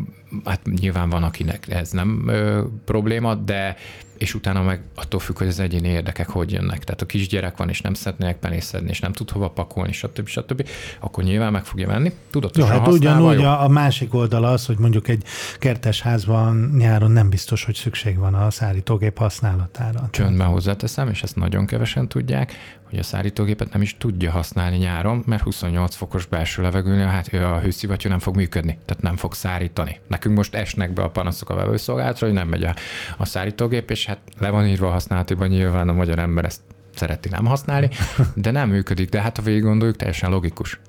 hát 0.44 0.60
nyilván 0.80 1.10
van, 1.10 1.22
akinek 1.22 1.68
ez 1.68 1.90
nem 1.90 2.24
ö, 2.28 2.64
probléma, 2.84 3.34
de 3.34 3.76
és 4.20 4.34
utána 4.34 4.62
meg 4.62 4.82
attól 4.94 5.20
függ, 5.20 5.38
hogy 5.38 5.46
az 5.46 5.60
egyéni 5.60 5.88
érdekek 5.88 6.28
hogy 6.28 6.52
jönnek. 6.52 6.84
Tehát 6.84 7.02
a 7.02 7.06
kisgyerek 7.06 7.56
van, 7.56 7.68
és 7.68 7.80
nem 7.80 7.94
szeretnének 7.94 8.38
penészedni, 8.38 8.90
és 8.90 9.00
nem 9.00 9.12
tud 9.12 9.30
hova 9.30 9.48
pakolni, 9.48 9.92
stb. 9.92 10.26
stb. 10.26 10.68
Akkor 11.00 11.24
nyilván 11.24 11.52
meg 11.52 11.64
fogja 11.64 11.86
venni. 11.86 12.12
Tudatosan 12.30 12.74
jó, 12.74 12.80
hát 12.80 12.92
ugyanúgy 12.92 13.42
a, 13.44 13.62
a 13.62 13.68
másik 13.68 14.14
oldala 14.14 14.50
az, 14.50 14.66
hogy 14.66 14.78
mondjuk 14.78 15.08
egy 15.08 15.22
kertes 15.58 16.00
házban 16.00 16.74
nyáron 16.76 17.10
nem 17.10 17.28
biztos, 17.28 17.64
hogy 17.64 17.74
szükség 17.74 18.18
van 18.18 18.34
a 18.34 18.50
szállítógép 18.50 19.18
használatára. 19.18 20.08
Csöndben 20.10 20.46
hozzáteszem, 20.46 21.08
és 21.08 21.22
ezt 21.22 21.36
nagyon 21.36 21.66
kevesen 21.66 22.08
tudják, 22.08 22.52
hogy 22.90 22.98
a 22.98 23.02
szállítógépet 23.02 23.72
nem 23.72 23.82
is 23.82 23.96
tudja 23.98 24.30
használni 24.30 24.76
nyáron, 24.76 25.22
mert 25.26 25.42
28 25.42 25.94
fokos 25.94 26.26
belső 26.26 26.62
levegőnél 26.62 27.06
hát 27.06 27.28
a 27.32 27.60
hőszivattyú 27.60 28.08
nem 28.08 28.18
fog 28.18 28.36
működni, 28.36 28.78
tehát 28.84 29.02
nem 29.02 29.16
fog 29.16 29.34
szárítani. 29.34 30.00
Nekünk 30.08 30.36
most 30.36 30.54
esnek 30.54 30.92
be 30.92 31.02
a 31.02 31.10
panaszok 31.10 31.50
a 31.50 31.54
vevőszolgálatra, 31.54 32.26
hogy 32.26 32.36
nem 32.36 32.48
megy 32.48 32.64
a, 32.64 32.74
a 33.16 33.24
szállítógép, 33.24 33.90
és 33.90 34.06
hát 34.10 34.20
le 34.38 34.50
van 34.50 34.66
írva 34.66 34.88
a 34.88 34.90
használatiban, 34.90 35.48
nyilván 35.48 35.88
a 35.88 35.92
magyar 35.92 36.18
ember 36.18 36.44
ezt 36.44 36.60
szereti 36.94 37.28
nem 37.28 37.46
használni, 37.46 37.88
de 38.34 38.50
nem 38.50 38.68
működik, 38.68 39.08
de 39.08 39.20
hát 39.20 39.36
ha 39.36 39.42
végig 39.42 39.62
gondoljuk, 39.62 39.96
teljesen 39.96 40.30
logikus. 40.30 40.80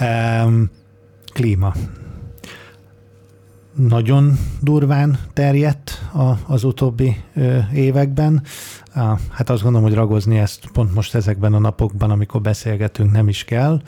Um, 0.00 0.70
klíma 1.32 1.72
nagyon 3.76 4.38
durván 4.60 5.18
terjedt 5.32 6.02
az 6.46 6.64
utóbbi 6.64 7.16
években. 7.74 8.42
Hát 9.30 9.50
azt 9.50 9.62
gondolom, 9.62 9.86
hogy 9.86 9.96
ragozni 9.96 10.38
ezt 10.38 10.66
pont 10.72 10.94
most 10.94 11.14
ezekben 11.14 11.54
a 11.54 11.58
napokban, 11.58 12.10
amikor 12.10 12.40
beszélgetünk, 12.40 13.12
nem 13.12 13.28
is 13.28 13.44
kell. 13.44 13.80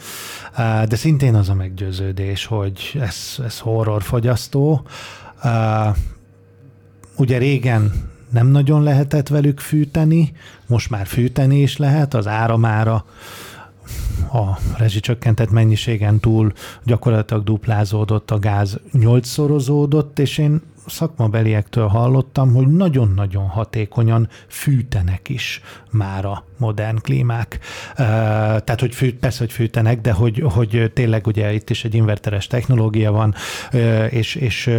De 0.89 0.97
szintén 0.97 1.35
az 1.35 1.49
a 1.49 1.55
meggyőződés, 1.55 2.47
hogy 2.47 2.99
ez, 3.01 3.17
ez 3.45 3.59
horrorfogyasztó. 3.59 4.87
Ugye 7.17 7.39
régen 7.39 7.93
nem 8.31 8.47
nagyon 8.47 8.83
lehetett 8.83 9.29
velük 9.29 9.61
fűteni, 9.61 10.33
most 10.67 10.91
már 10.91 11.07
fűteni 11.07 11.61
is 11.61 11.77
lehet, 11.77 12.15
az 12.15 12.27
áramára. 12.27 13.05
A 14.33 14.59
rezsicsökkentett 14.77 15.51
mennyiségen 15.51 16.21
túl 16.21 16.53
gyakorlatilag 16.85 17.45
duplázódott, 17.45 18.31
a 18.31 18.39
gáz 18.39 18.81
nyolcszorozódott, 18.93 20.19
és 20.19 20.39
én 20.39 20.61
szakmabeliektől 20.89 21.87
hallottam, 21.87 22.55
hogy 22.55 22.67
nagyon-nagyon 22.67 23.47
hatékonyan 23.47 24.29
fűtenek 24.49 25.29
is 25.29 25.61
már 25.91 26.25
a 26.25 26.45
modern 26.59 26.97
klímák. 26.97 27.59
Tehát, 27.95 28.81
hogy 28.81 28.95
fűt, 28.95 29.19
persze, 29.19 29.39
hogy 29.39 29.53
fűtenek, 29.53 30.01
de 30.01 30.13
hogy, 30.13 30.45
hogy 30.53 30.91
tényleg 30.95 31.27
ugye 31.27 31.53
itt 31.53 31.71
is 31.71 31.85
egy 31.85 31.95
inverteres 31.95 32.47
technológia 32.47 33.13
van, 33.13 33.35
és, 34.11 34.35
és 34.35 34.71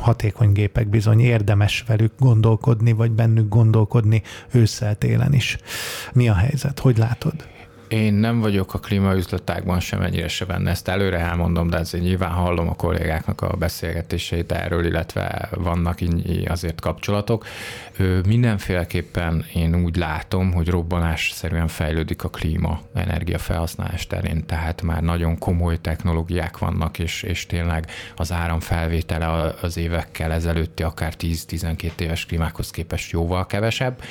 hatékony 0.00 0.52
gépek 0.52 0.88
bizony 0.88 1.20
érdemes 1.20 1.84
velük 1.86 2.12
gondolkodni, 2.18 2.92
vagy 2.92 3.10
bennük 3.10 3.48
gondolkodni 3.48 4.22
ősszel 4.52 4.94
télen 4.94 5.32
is. 5.32 5.58
Mi 6.12 6.28
a 6.28 6.34
helyzet? 6.34 6.78
Hogy 6.78 6.98
látod? 6.98 7.34
Én 7.90 8.14
nem 8.14 8.40
vagyok 8.40 8.74
a 8.74 8.78
klímaüzletágban 8.78 9.80
sem 9.80 10.02
ennyire 10.02 10.28
se 10.28 10.44
benne, 10.44 10.70
ezt 10.70 10.88
előre 10.88 11.18
elmondom, 11.18 11.70
de 11.70 11.76
azért 11.76 12.04
nyilván 12.04 12.30
hallom 12.30 12.68
a 12.68 12.74
kollégáknak 12.74 13.40
a 13.40 13.56
beszélgetéseit 13.56 14.52
erről, 14.52 14.84
illetve 14.84 15.48
vannak 15.54 15.98
azért 16.46 16.80
kapcsolatok. 16.80 17.46
Mindenféleképpen 18.26 19.44
én 19.54 19.82
úgy 19.82 19.96
látom, 19.96 20.52
hogy 20.52 20.68
robbanásszerűen 20.68 21.68
fejlődik 21.68 22.24
a 22.24 22.28
klíma 22.28 22.80
energia 22.94 23.38
felhasználás 23.38 24.06
terén, 24.06 24.46
tehát 24.46 24.82
már 24.82 25.02
nagyon 25.02 25.38
komoly 25.38 25.80
technológiák 25.80 26.58
vannak, 26.58 26.98
és, 26.98 27.22
és 27.22 27.46
tényleg 27.46 27.86
az 28.16 28.32
áram 28.32 28.60
felvétele 28.60 29.54
az 29.62 29.76
évekkel 29.76 30.32
ezelőtti 30.32 30.82
akár 30.82 31.14
10-12 31.18 32.00
éves 32.00 32.26
klímákhoz 32.26 32.70
képest 32.70 33.10
jóval 33.10 33.46
kevesebb. 33.46 34.02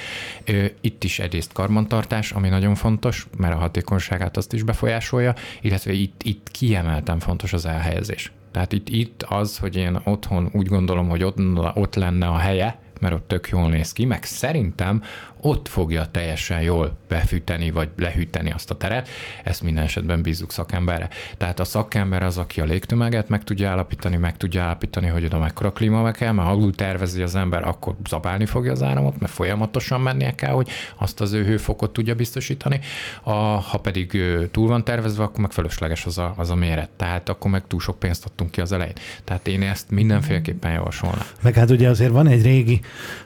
Itt 0.81 1.03
is 1.03 1.19
egyrészt 1.19 1.53
karbantartás, 1.53 2.31
ami 2.31 2.49
nagyon 2.49 2.75
fontos, 2.75 3.27
mert 3.37 3.53
a 3.53 3.68
hatékonyságát 3.69 4.37
azt 4.37 4.53
is 4.53 4.63
befolyásolja, 4.63 5.33
illetve 5.61 5.91
itt, 5.91 6.21
itt 6.23 6.49
kiemelten 6.51 7.19
fontos 7.19 7.53
az 7.53 7.65
elhelyezés. 7.65 8.31
Tehát 8.51 8.73
itt, 8.73 8.89
itt 8.89 9.23
az, 9.23 9.57
hogy 9.57 9.75
én 9.75 10.01
otthon 10.03 10.49
úgy 10.53 10.67
gondolom, 10.67 11.09
hogy 11.09 11.23
ott, 11.23 11.37
ott 11.73 11.95
lenne 11.95 12.27
a 12.27 12.37
helye, 12.37 12.79
mert 12.99 13.13
ott 13.13 13.27
tök 13.27 13.47
jól 13.49 13.69
néz 13.69 13.93
ki, 13.93 14.05
meg 14.05 14.23
szerintem 14.23 15.03
ott 15.41 15.67
fogja 15.67 16.05
teljesen 16.11 16.61
jól 16.61 16.97
befűteni, 17.07 17.71
vagy 17.71 17.89
lehűteni 17.97 18.51
azt 18.51 18.71
a 18.71 18.77
teret, 18.77 19.07
ezt 19.43 19.61
minden 19.61 19.83
esetben 19.83 20.21
bízzuk 20.21 20.51
szakemberre. 20.51 21.09
Tehát 21.37 21.59
a 21.59 21.63
szakember 21.63 22.23
az, 22.23 22.37
aki 22.37 22.61
a 22.61 22.65
légtömeget 22.65 23.29
meg 23.29 23.43
tudja 23.43 23.69
állapítani, 23.69 24.17
meg 24.17 24.37
tudja 24.37 24.63
állapítani, 24.63 25.07
hogy 25.07 25.25
oda 25.25 25.39
mekkora 25.39 25.71
klíma 25.71 26.11
kell, 26.11 26.31
mert 26.31 26.47
ha 26.47 26.53
alul 26.53 26.73
tervezi 26.73 27.21
az 27.21 27.35
ember, 27.35 27.67
akkor 27.67 27.95
zabálni 28.07 28.45
fogja 28.45 28.71
az 28.71 28.83
áramot, 28.83 29.19
mert 29.19 29.31
folyamatosan 29.31 30.01
mennie 30.01 30.35
kell, 30.35 30.51
hogy 30.51 30.69
azt 30.97 31.21
az 31.21 31.33
ő 31.33 31.45
hőfokot 31.45 31.93
tudja 31.93 32.15
biztosítani. 32.15 32.79
A, 33.23 33.31
ha 33.31 33.77
pedig 33.77 34.21
túl 34.51 34.67
van 34.67 34.83
tervezve, 34.83 35.23
akkor 35.23 35.39
meg 35.39 35.51
fölösleges 35.51 36.05
az 36.05 36.17
a, 36.17 36.33
az 36.37 36.49
a 36.49 36.55
méret. 36.55 36.89
Tehát 36.89 37.29
akkor 37.29 37.51
meg 37.51 37.67
túl 37.67 37.79
sok 37.79 37.99
pénzt 37.99 38.25
adtunk 38.25 38.51
ki 38.51 38.61
az 38.61 38.71
elején. 38.71 38.93
Tehát 39.23 39.47
én 39.47 39.61
ezt 39.61 39.89
mindenféleképpen 39.89 40.71
javasolnám. 40.71 41.25
Meg 41.41 41.53
hát 41.53 41.69
ugye 41.69 41.89
azért 41.89 42.11
van 42.11 42.27
egy 42.27 42.43
régi 42.43 42.81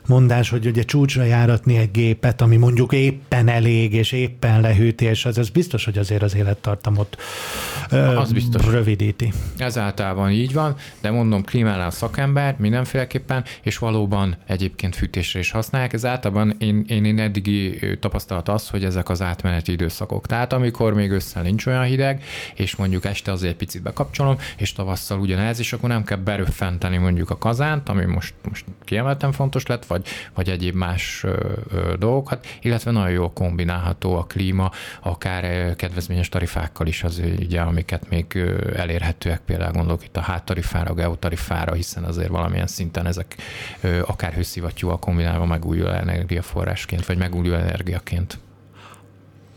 mondás, 0.08 0.49
hogy 0.49 0.65
ugye 0.65 0.84
csúcsra 0.84 1.23
járatni 1.23 1.78
egy 1.78 1.91
gépet, 2.03 2.41
ami 2.41 2.57
mondjuk 2.57 2.93
éppen 2.93 3.47
elég, 3.47 3.93
és 3.93 4.11
éppen 4.11 4.61
lehűti, 4.61 5.05
és 5.05 5.25
az, 5.25 5.37
az 5.37 5.49
biztos, 5.49 5.85
hogy 5.85 5.97
azért 5.97 6.21
az 6.21 6.35
élettartamot 6.35 7.17
ö, 7.89 7.97
az 7.97 8.31
biztos. 8.31 8.65
rövidíti. 8.65 9.33
Ez 9.57 9.77
általában 9.77 10.31
így 10.31 10.53
van, 10.53 10.75
de 11.01 11.11
mondom, 11.11 11.43
klímálál 11.43 11.87
a 11.87 11.91
szakember 11.91 12.55
mindenféleképpen, 12.57 13.43
és 13.61 13.77
valóban 13.77 14.37
egyébként 14.47 14.95
fűtésre 14.95 15.39
is 15.39 15.51
használják. 15.51 15.93
Ez 15.93 16.05
általában 16.05 16.55
én, 16.59 16.85
én, 16.87 17.05
én 17.05 17.19
eddigi 17.19 17.79
tapasztalat 17.99 18.49
az, 18.49 18.69
hogy 18.69 18.83
ezek 18.83 19.09
az 19.09 19.21
átmeneti 19.21 19.71
időszakok. 19.71 20.27
Tehát 20.27 20.53
amikor 20.53 20.93
még 20.93 21.11
össze 21.11 21.41
nincs 21.41 21.65
olyan 21.65 21.83
hideg, 21.83 22.23
és 22.55 22.75
mondjuk 22.75 23.05
este 23.05 23.31
azért 23.31 23.51
egy 23.51 23.57
picit 23.57 23.81
bekapcsolom, 23.81 24.37
és 24.57 24.73
tavasszal 24.73 25.19
ugyanez, 25.19 25.59
és 25.59 25.73
akkor 25.73 25.89
nem 25.89 26.03
kell 26.03 26.17
beröffenteni 26.17 26.97
mondjuk 26.97 27.29
a 27.29 27.37
kazánt, 27.37 27.89
ami 27.89 28.05
most, 28.05 28.33
most 28.49 28.65
kiemelten 28.83 29.31
fontos 29.31 29.65
lett, 29.65 29.85
vagy, 29.85 30.05
vagy 30.33 30.49
egyéb 30.49 30.75
más 30.75 31.23
ö, 31.23 31.35
ö, 31.71 31.92
dolgokat, 31.97 32.45
illetve 32.62 32.91
nagyon 32.91 33.12
jól 33.12 33.32
kombinálható 33.32 34.15
a 34.15 34.23
klíma, 34.23 34.71
akár 35.01 35.75
kedvezményes 35.75 36.29
tarifákkal 36.29 36.88
is 36.88 37.03
az 37.03 37.21
ugye, 37.39 37.62
amiket 37.62 38.10
még 38.10 38.38
elérhetőek, 38.75 39.41
például 39.45 39.71
gondolok 39.71 40.06
itt 40.06 40.17
a 40.17 40.21
háttarifára, 40.21 40.93
geotarifára, 40.93 41.73
hiszen 41.73 42.03
azért 42.03 42.29
valamilyen 42.29 42.67
szinten 42.67 43.06
ezek 43.06 43.36
akár 44.06 44.34
hőszivattyúval 44.34 44.99
kombinálva 44.99 45.45
megújuló 45.45 45.89
energiaforrásként, 45.89 47.06
vagy 47.06 47.17
megújuló 47.17 47.56
energiaként. 47.56 48.39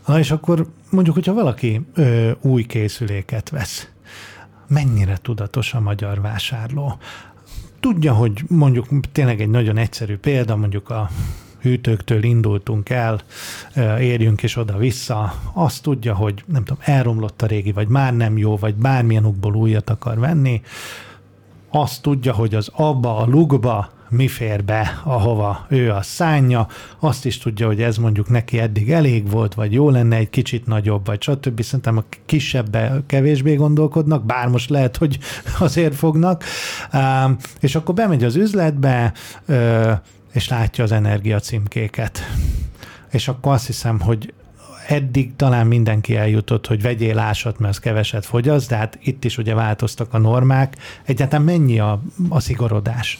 Na 0.05 0.19
és 0.19 0.31
akkor 0.31 0.67
mondjuk, 0.89 1.15
hogyha 1.15 1.33
valaki 1.33 1.85
ö, 1.93 2.31
új 2.41 2.65
készüléket 2.65 3.49
vesz, 3.49 3.87
mennyire 4.67 5.17
tudatos 5.17 5.73
a 5.73 5.79
magyar 5.79 6.21
vásárló? 6.21 6.97
Tudja, 7.79 8.13
hogy 8.13 8.43
mondjuk 8.47 8.87
tényleg 9.11 9.41
egy 9.41 9.49
nagyon 9.49 9.77
egyszerű 9.77 10.17
példa, 10.17 10.55
mondjuk 10.55 10.89
a 10.89 11.09
hűtőktől 11.67 12.23
indultunk 12.23 12.89
el, 12.89 13.19
érjünk 13.99 14.43
is 14.43 14.55
oda-vissza, 14.55 15.33
azt 15.53 15.83
tudja, 15.83 16.15
hogy 16.15 16.43
nem 16.45 16.63
tudom, 16.63 16.81
elromlott 16.85 17.41
a 17.41 17.45
régi, 17.45 17.71
vagy 17.71 17.87
már 17.87 18.15
nem 18.15 18.37
jó, 18.37 18.57
vagy 18.57 18.75
bármilyen 18.75 19.25
ukból 19.25 19.55
újat 19.55 19.89
akar 19.89 20.19
venni, 20.19 20.61
azt 21.69 22.01
tudja, 22.01 22.33
hogy 22.33 22.55
az 22.55 22.69
abba 22.73 23.17
a 23.17 23.25
lukba 23.25 23.89
mi 24.09 24.27
fér 24.27 24.63
be, 24.63 25.01
ahova 25.03 25.65
ő 25.69 25.91
a 25.91 26.01
szánja, 26.01 26.67
azt 26.99 27.25
is 27.25 27.37
tudja, 27.37 27.67
hogy 27.67 27.81
ez 27.81 27.97
mondjuk 27.97 28.29
neki 28.29 28.59
eddig 28.59 28.91
elég 28.91 29.29
volt, 29.29 29.53
vagy 29.53 29.73
jó 29.73 29.89
lenne 29.89 30.15
egy 30.15 30.29
kicsit 30.29 30.65
nagyobb, 30.65 31.05
vagy 31.05 31.21
stb. 31.21 31.61
Szerintem 31.61 31.97
a 31.97 32.03
kisebbe 32.25 33.01
kevésbé 33.05 33.55
gondolkodnak, 33.55 34.25
bár 34.25 34.47
most 34.47 34.69
lehet, 34.69 34.97
hogy 34.97 35.19
azért 35.59 35.95
fognak. 35.95 36.43
És 37.59 37.75
akkor 37.75 37.95
bemegy 37.95 38.23
az 38.23 38.35
üzletbe, 38.35 39.13
és 40.37 40.47
látja 40.47 40.83
az 40.83 40.91
energia 40.91 41.39
címkéket. 41.39 42.19
És 43.11 43.27
akkor 43.27 43.53
azt 43.53 43.65
hiszem, 43.65 43.99
hogy 43.99 44.33
eddig 44.87 45.35
talán 45.35 45.67
mindenki 45.67 46.15
eljutott, 46.15 46.67
hogy 46.67 46.81
vegyél 46.81 47.19
ásat, 47.19 47.59
mert 47.59 47.73
az 47.73 47.79
keveset 47.79 48.25
fogyaszt, 48.25 48.69
de 48.69 48.75
hát 48.75 48.97
itt 49.01 49.23
is 49.23 49.37
ugye 49.37 49.53
változtak 49.53 50.13
a 50.13 50.17
normák. 50.17 50.75
Egyáltalán 51.03 51.45
mennyi 51.45 51.79
a, 51.79 52.01
a 52.29 52.39
szigorodás? 52.39 53.17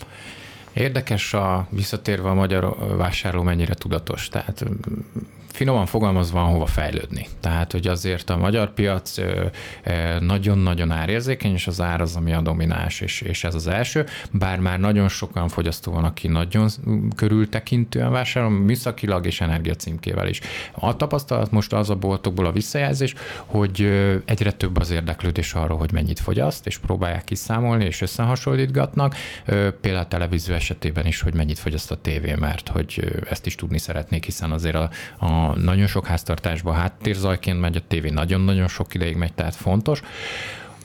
Érdekes 0.74 1.34
a 1.34 1.68
visszatérve 1.70 2.30
a 2.30 2.34
magyar 2.34 2.76
vásárló 2.98 3.42
mennyire 3.42 3.74
tudatos. 3.74 4.30
Tehát 4.30 4.66
finoman 5.58 5.86
fogalmazva 5.86 6.42
van 6.42 6.52
hova 6.52 6.66
fejlődni. 6.66 7.28
Tehát, 7.40 7.72
hogy 7.72 7.88
azért 7.88 8.30
a 8.30 8.38
magyar 8.38 8.74
piac 8.74 9.16
nagyon-nagyon 10.20 10.92
árérzékeny, 10.92 11.54
és 11.54 11.68
az 11.68 11.82
ár 11.82 12.02
az, 12.02 12.16
ami 12.16 12.34
a 12.34 12.42
domináns, 12.42 13.02
és, 13.02 13.22
és 13.22 13.44
ez 13.44 13.56
az 13.56 13.68
első. 13.68 14.06
Bár 14.32 14.60
már 14.60 14.80
nagyon 14.80 15.08
sokan 15.08 15.48
fogyasztó 15.48 15.92
van, 15.92 16.04
aki 16.04 16.28
nagyon 16.28 16.70
körültekintően 17.16 18.12
vásárol, 18.12 18.50
műszakilag 18.50 19.26
és 19.26 19.42
energiacímkével 19.42 20.28
is. 20.28 20.40
A 20.72 20.96
tapasztalat 20.96 21.52
most 21.52 21.74
az 21.74 21.90
a 21.90 21.96
boltokból 21.96 22.46
a 22.46 22.52
visszajelzés, 22.52 23.14
hogy 23.46 23.82
egyre 24.26 24.52
több 24.52 24.78
az 24.78 24.92
érdeklődés 24.92 25.54
arról, 25.54 25.78
hogy 25.78 25.92
mennyit 25.92 26.20
fogyaszt, 26.20 26.68
és 26.68 26.78
próbálják 26.78 27.24
kiszámolni, 27.24 27.86
és 27.86 28.02
összehasonlítgatnak. 28.02 29.16
Például 29.82 30.04
a 30.04 30.08
televízió 30.08 30.56
esetében 30.56 31.06
is, 31.06 31.22
hogy 31.22 31.34
mennyit 31.34 31.60
fogyaszt 31.60 31.92
a 31.92 31.96
tévé, 31.96 32.36
mert 32.36 32.68
hogy 32.68 33.24
ezt 33.30 33.46
is 33.46 33.56
tudni 33.56 33.78
szeretnék, 33.78 34.26
hiszen 34.26 34.52
azért 34.52 34.76
a, 34.76 34.90
a 35.18 35.47
nagyon 35.56 35.88
sok 35.88 36.06
háztartásban 36.06 36.76
háttérzajként 36.76 37.60
megy, 37.60 37.76
a 37.76 37.82
tévé 37.88 38.10
nagyon-nagyon 38.10 38.68
sok 38.68 38.94
ideig 38.94 39.16
megy, 39.16 39.34
tehát 39.34 39.56
fontos. 39.56 40.02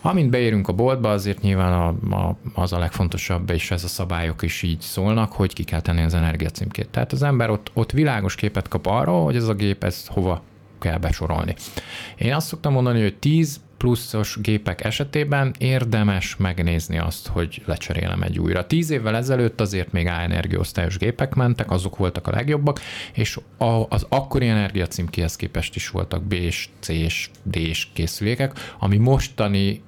Amint 0.04 0.30
beérünk 0.30 0.68
a 0.68 0.72
boltba, 0.72 1.10
azért 1.10 1.40
nyilván 1.40 1.72
a, 1.72 2.14
a, 2.16 2.36
az 2.54 2.72
a 2.72 2.78
legfontosabb, 2.78 3.50
és 3.50 3.70
ez 3.70 3.84
a 3.84 3.88
szabályok 3.88 4.42
is 4.42 4.62
így 4.62 4.80
szólnak, 4.80 5.32
hogy 5.32 5.52
ki 5.52 5.64
kell 5.64 5.80
tenni 5.80 6.02
az 6.02 6.14
energiacímkét. 6.14 6.88
Tehát 6.88 7.12
az 7.12 7.22
ember 7.22 7.50
ott, 7.50 7.70
ott 7.74 7.92
világos 7.92 8.34
képet 8.34 8.68
kap 8.68 8.86
arról, 8.86 9.24
hogy 9.24 9.36
ez 9.36 9.48
a 9.48 9.54
gép 9.54 9.84
ez 9.84 10.06
hova 10.06 10.42
kell 10.82 10.98
besorolni. 10.98 11.54
Én 12.16 12.34
azt 12.34 12.46
szoktam 12.46 12.72
mondani, 12.72 13.02
hogy 13.02 13.16
10 13.16 13.60
pluszos 13.76 14.38
gépek 14.40 14.84
esetében 14.84 15.54
érdemes 15.58 16.36
megnézni 16.36 16.98
azt, 16.98 17.26
hogy 17.26 17.62
lecserélem 17.66 18.22
egy 18.22 18.38
újra. 18.38 18.66
Tíz 18.66 18.90
évvel 18.90 19.16
ezelőtt 19.16 19.60
azért 19.60 19.92
még 19.92 20.06
A 20.06 20.20
energiaosztályos 20.20 20.98
gépek 20.98 21.34
mentek, 21.34 21.70
azok 21.70 21.96
voltak 21.96 22.26
a 22.26 22.30
legjobbak, 22.30 22.80
és 23.12 23.38
az 23.88 24.06
akkori 24.08 24.48
energiacímkéhez 24.48 25.36
képest 25.36 25.76
is 25.76 25.90
voltak 25.90 26.22
B-s, 26.22 26.68
C-s, 26.80 27.30
D-s 27.42 27.88
készülékek, 27.92 28.52
ami 28.78 28.96
mostani 28.96 29.82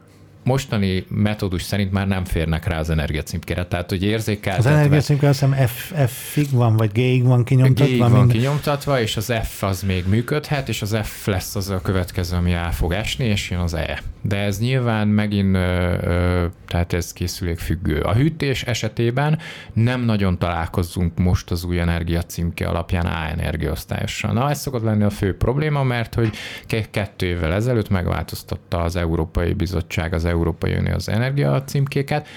mostani 0.45 1.05
metódus 1.09 1.63
szerint 1.63 1.93
már 1.93 2.07
nem 2.07 2.25
férnek 2.25 2.67
rá 2.67 2.79
az 2.79 2.91
energiacímkére, 2.91 3.67
tehát 3.67 3.91
hogy 3.91 4.03
érzékeltetve. 4.03 4.71
Az 4.71 4.77
energiacímke 4.77 5.29
azt 5.29 5.41
hiszem 5.41 5.67
F, 5.67 5.93
F-ig 6.07 6.51
van, 6.51 6.77
vagy 6.77 6.93
G-ig 6.93 7.25
van 7.25 7.45
kinyomtatva. 7.45 7.85
G-ig 7.85 7.99
van 7.99 8.11
minden... 8.11 8.37
kinyomtatva, 8.37 9.01
és 9.01 9.17
az 9.17 9.33
F 9.43 9.63
az 9.63 9.83
még 9.83 10.05
működhet, 10.09 10.69
és 10.69 10.83
az 10.83 10.97
F 11.03 11.27
lesz 11.27 11.57
az 11.57 11.71
a 11.71 11.81
következő, 11.81 12.37
ami 12.37 12.53
el 12.53 12.73
fog 12.73 12.93
esni, 12.93 13.25
és 13.25 13.51
jön 13.51 13.61
az 13.61 13.75
E. 13.75 14.03
De 14.27 14.37
ez 14.37 14.61
nyilván 14.61 15.09
megint, 15.09 15.53
tehát 16.67 16.93
ez 16.93 17.13
készülék 17.13 17.59
függő. 17.59 18.01
A 18.01 18.15
hűtés 18.15 18.63
esetében 18.63 19.39
nem 19.73 20.01
nagyon 20.01 20.39
találkozunk 20.39 21.19
most 21.19 21.51
az 21.51 21.65
új 21.65 21.81
energiacímke 21.81 22.69
alapján 22.69 23.07
A 23.07 23.29
energiaosztályossal. 23.29 24.33
Na, 24.33 24.51
ez 24.51 24.61
szokott 24.61 24.83
lenni 24.83 25.03
a 25.03 25.11
fő 25.11 25.37
probléma, 25.37 25.83
mert 25.83 26.15
hogy 26.15 26.31
kettő 26.91 27.27
évvel 27.27 27.53
ezelőtt 27.53 27.89
megváltoztatta 27.89 28.83
az 28.83 28.97
Európai 28.97 29.53
Bizottság 29.53 30.13
az 30.13 30.25
Európai 30.25 30.75
Unió 30.75 30.95
az 30.95 31.09
energia 31.09 31.63
címkéket. 31.63 32.29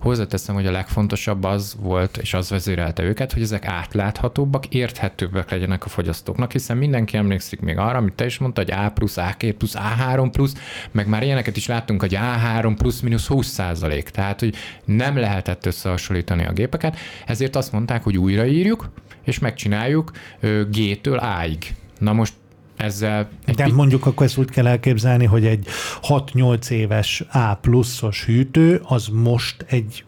Hozzáteszem, 0.00 0.54
hogy 0.54 0.66
a 0.66 0.70
legfontosabb 0.70 1.44
az 1.44 1.76
volt, 1.80 2.16
és 2.16 2.34
az 2.34 2.50
vezérelte 2.50 3.02
őket, 3.02 3.32
hogy 3.32 3.42
ezek 3.42 3.66
átláthatóbbak, 3.66 4.66
érthetőbbek 4.66 5.50
legyenek 5.50 5.84
a 5.84 5.88
fogyasztóknak, 5.88 6.52
hiszen 6.52 6.76
mindenki 6.76 7.16
emlékszik 7.16 7.60
még 7.60 7.78
arra, 7.78 7.98
amit 7.98 8.12
te 8.12 8.24
is 8.24 8.38
mondta, 8.38 8.60
hogy 8.60 8.70
A 8.70 8.90
plusz, 8.90 9.16
A2 9.16 9.54
plusz, 9.58 9.74
A3 9.76 10.28
plusz, 10.32 10.54
meg 10.90 11.08
már 11.08 11.22
ilyeneket 11.22 11.56
is 11.56 11.66
láttunk, 11.66 12.00
hogy 12.00 12.18
A3 12.20 12.74
plusz 12.76 13.00
mínusz 13.00 13.26
20 13.26 13.46
százalék, 13.46 14.08
tehát 14.08 14.40
hogy 14.40 14.54
nem 14.84 15.16
lehetett 15.16 15.66
összehasonlítani 15.66 16.46
a 16.46 16.52
gépeket, 16.52 16.96
ezért 17.26 17.56
azt 17.56 17.72
mondták, 17.72 18.02
hogy 18.02 18.16
újraírjuk, 18.16 18.90
és 19.24 19.38
megcsináljuk 19.38 20.10
G-től 20.70 21.18
A-ig. 21.18 21.74
Na 21.98 22.12
most 22.12 22.32
ezzel... 22.80 23.28
De 23.56 23.64
pi- 23.64 23.72
mondjuk 23.72 24.06
akkor 24.06 24.26
ezt 24.26 24.38
úgy 24.38 24.50
kell 24.50 24.66
elképzelni, 24.66 25.24
hogy 25.24 25.46
egy 25.46 25.66
6-8 26.02 26.68
éves 26.68 27.24
A 27.32 27.54
pluszos 27.54 28.24
hűtő, 28.24 28.80
az 28.84 29.08
most 29.08 29.64
egy, 29.68 30.04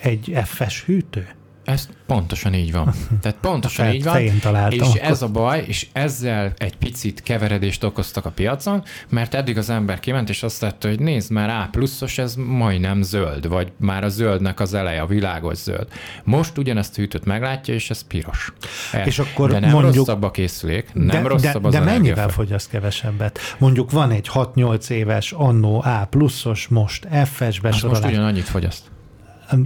egy 0.00 0.38
F-es 0.44 0.84
hűtő? 0.84 1.28
Ez 1.68 1.88
pontosan 2.06 2.54
így 2.54 2.72
van. 2.72 2.94
Tehát 3.22 3.38
pontosan 3.40 3.92
így 3.92 4.04
van. 4.04 4.20
És 4.20 4.80
akkor. 4.80 5.00
ez 5.00 5.22
a 5.22 5.28
baj, 5.28 5.64
és 5.66 5.86
ezzel 5.92 6.52
egy 6.56 6.76
picit 6.76 7.22
keveredést 7.22 7.84
okoztak 7.84 8.24
a 8.24 8.30
piacon, 8.30 8.82
mert 9.08 9.34
eddig 9.34 9.58
az 9.58 9.70
ember 9.70 10.00
kiment, 10.00 10.28
és 10.28 10.42
azt 10.42 10.60
látta, 10.60 10.88
hogy 10.88 11.00
nézd 11.00 11.30
már 11.30 11.48
A 11.48 11.68
pluszos, 11.70 12.18
ez 12.18 12.34
majdnem 12.34 13.02
zöld, 13.02 13.48
vagy 13.48 13.72
már 13.76 14.04
a 14.04 14.08
zöldnek 14.08 14.60
az 14.60 14.74
eleje, 14.74 15.00
a 15.00 15.06
világos 15.06 15.56
zöld. 15.56 15.88
Most 16.24 16.58
ugyanezt 16.58 16.96
hűtött 16.96 17.24
meglátja, 17.24 17.74
és 17.74 17.90
ez 17.90 18.06
piros. 18.06 18.52
E, 18.92 19.04
és 19.04 19.18
akkor 19.18 19.50
de 19.50 19.58
nem 19.58 19.70
mondjuk, 19.70 19.94
rosszabb 19.94 20.22
a 20.22 20.30
készülék, 20.30 20.94
nem 20.94 21.22
de, 21.22 21.28
rosszabb 21.28 21.62
de, 21.62 21.68
az 21.68 21.74
De 21.74 21.80
mennyivel 21.80 22.28
fogyaszt 22.28 22.70
kevesebbet? 22.70 23.38
Mondjuk 23.58 23.90
van 23.90 24.10
egy 24.10 24.30
6-8 24.34 24.90
éves 24.90 25.32
annó 25.32 25.82
A 25.84 26.06
pluszos, 26.10 26.68
most 26.68 27.08
F-es 27.24 27.60
besorolás. 27.60 28.00
most 28.00 28.12
ugyanannyit 28.12 28.44
fogyaszt 28.44 28.82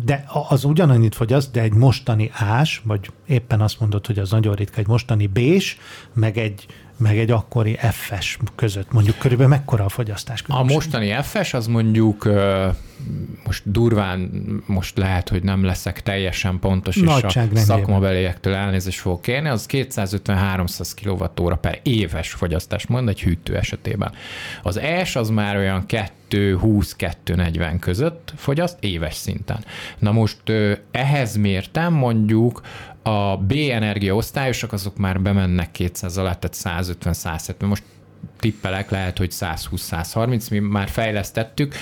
de 0.04 0.24
az 0.48 0.64
ugyanannyit 0.64 1.14
fogyaszt, 1.14 1.52
de 1.52 1.60
egy 1.60 1.74
mostani 1.74 2.30
ás, 2.34 2.82
vagy 2.84 3.10
éppen 3.26 3.60
azt 3.60 3.80
mondod, 3.80 4.06
hogy 4.06 4.18
az 4.18 4.30
nagyon 4.30 4.54
ritka, 4.54 4.78
egy 4.78 4.86
mostani 4.86 5.26
bés, 5.26 5.78
meg 6.12 6.38
egy 6.38 6.66
meg 7.02 7.18
egy 7.18 7.30
akkori 7.30 7.78
FS 7.90 8.38
között, 8.54 8.92
mondjuk 8.92 9.18
körülbelül 9.18 9.52
mekkora 9.52 9.84
a 9.84 9.88
fogyasztás 9.88 10.42
különbség? 10.42 10.70
A 10.70 10.74
mostani 10.74 11.22
FS 11.22 11.54
az 11.54 11.66
mondjuk 11.66 12.28
most 13.44 13.62
durván, 13.70 14.30
most 14.66 14.98
lehet, 14.98 15.28
hogy 15.28 15.42
nem 15.42 15.64
leszek 15.64 16.02
teljesen 16.02 16.58
pontos, 16.58 16.96
Nagyság 16.96 17.48
és 17.52 17.58
a 17.58 17.62
szakmabeliektől 17.62 18.54
elnézést 18.54 18.98
fogok 18.98 19.22
kérni, 19.22 19.48
az 19.48 19.66
250-300 19.68 20.90
kWh 21.02 21.56
per 21.56 21.80
éves 21.82 22.30
fogyasztás, 22.30 22.86
mond 22.86 23.08
egy 23.08 23.22
hűtő 23.22 23.56
esetében. 23.56 24.12
Az 24.62 24.76
ES 24.76 25.16
az 25.16 25.28
már 25.28 25.56
olyan 25.56 25.84
220-240 26.30 27.76
között 27.80 28.32
fogyaszt 28.36 28.76
éves 28.80 29.14
szinten. 29.14 29.64
Na 29.98 30.12
most 30.12 30.42
ehhez 30.90 31.36
mértem 31.36 31.92
mondjuk 31.92 32.60
a 33.02 33.36
B 33.36 33.52
energia 33.52 34.14
osztályosok 34.14 34.72
azok 34.72 34.96
már 34.96 35.20
bemennek 35.20 35.70
200 35.70 36.16
alá, 36.16 36.34
tehát 36.34 36.86
150-170. 36.86 37.66
Most 37.66 37.82
tippelek, 38.38 38.90
lehet, 38.90 39.18
hogy 39.18 39.30
120-130, 39.32 40.50
mi 40.50 40.58
már 40.58 40.88
fejlesztettük, 40.88 41.74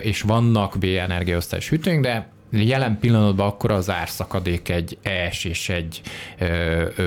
és 0.00 0.22
vannak 0.22 0.78
B 0.78 0.84
energiaosztályos 0.84 1.68
hűtőink, 1.68 2.02
de 2.02 2.28
jelen 2.50 2.98
pillanatban 2.98 3.46
akkor 3.46 3.70
az 3.70 3.90
árszakadék 3.90 4.68
egy 4.68 4.98
ES 5.02 5.44
és 5.44 5.68
egy 5.68 6.00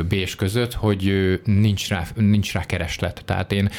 B-s 0.07 0.35
között, 0.35 0.73
hogy 0.73 1.13
nincs 1.43 1.89
rá, 1.89 2.03
nincs 2.15 2.53
rá 2.53 2.65
kereslet. 2.65 3.21
Tehát 3.25 3.51
én 3.51 3.69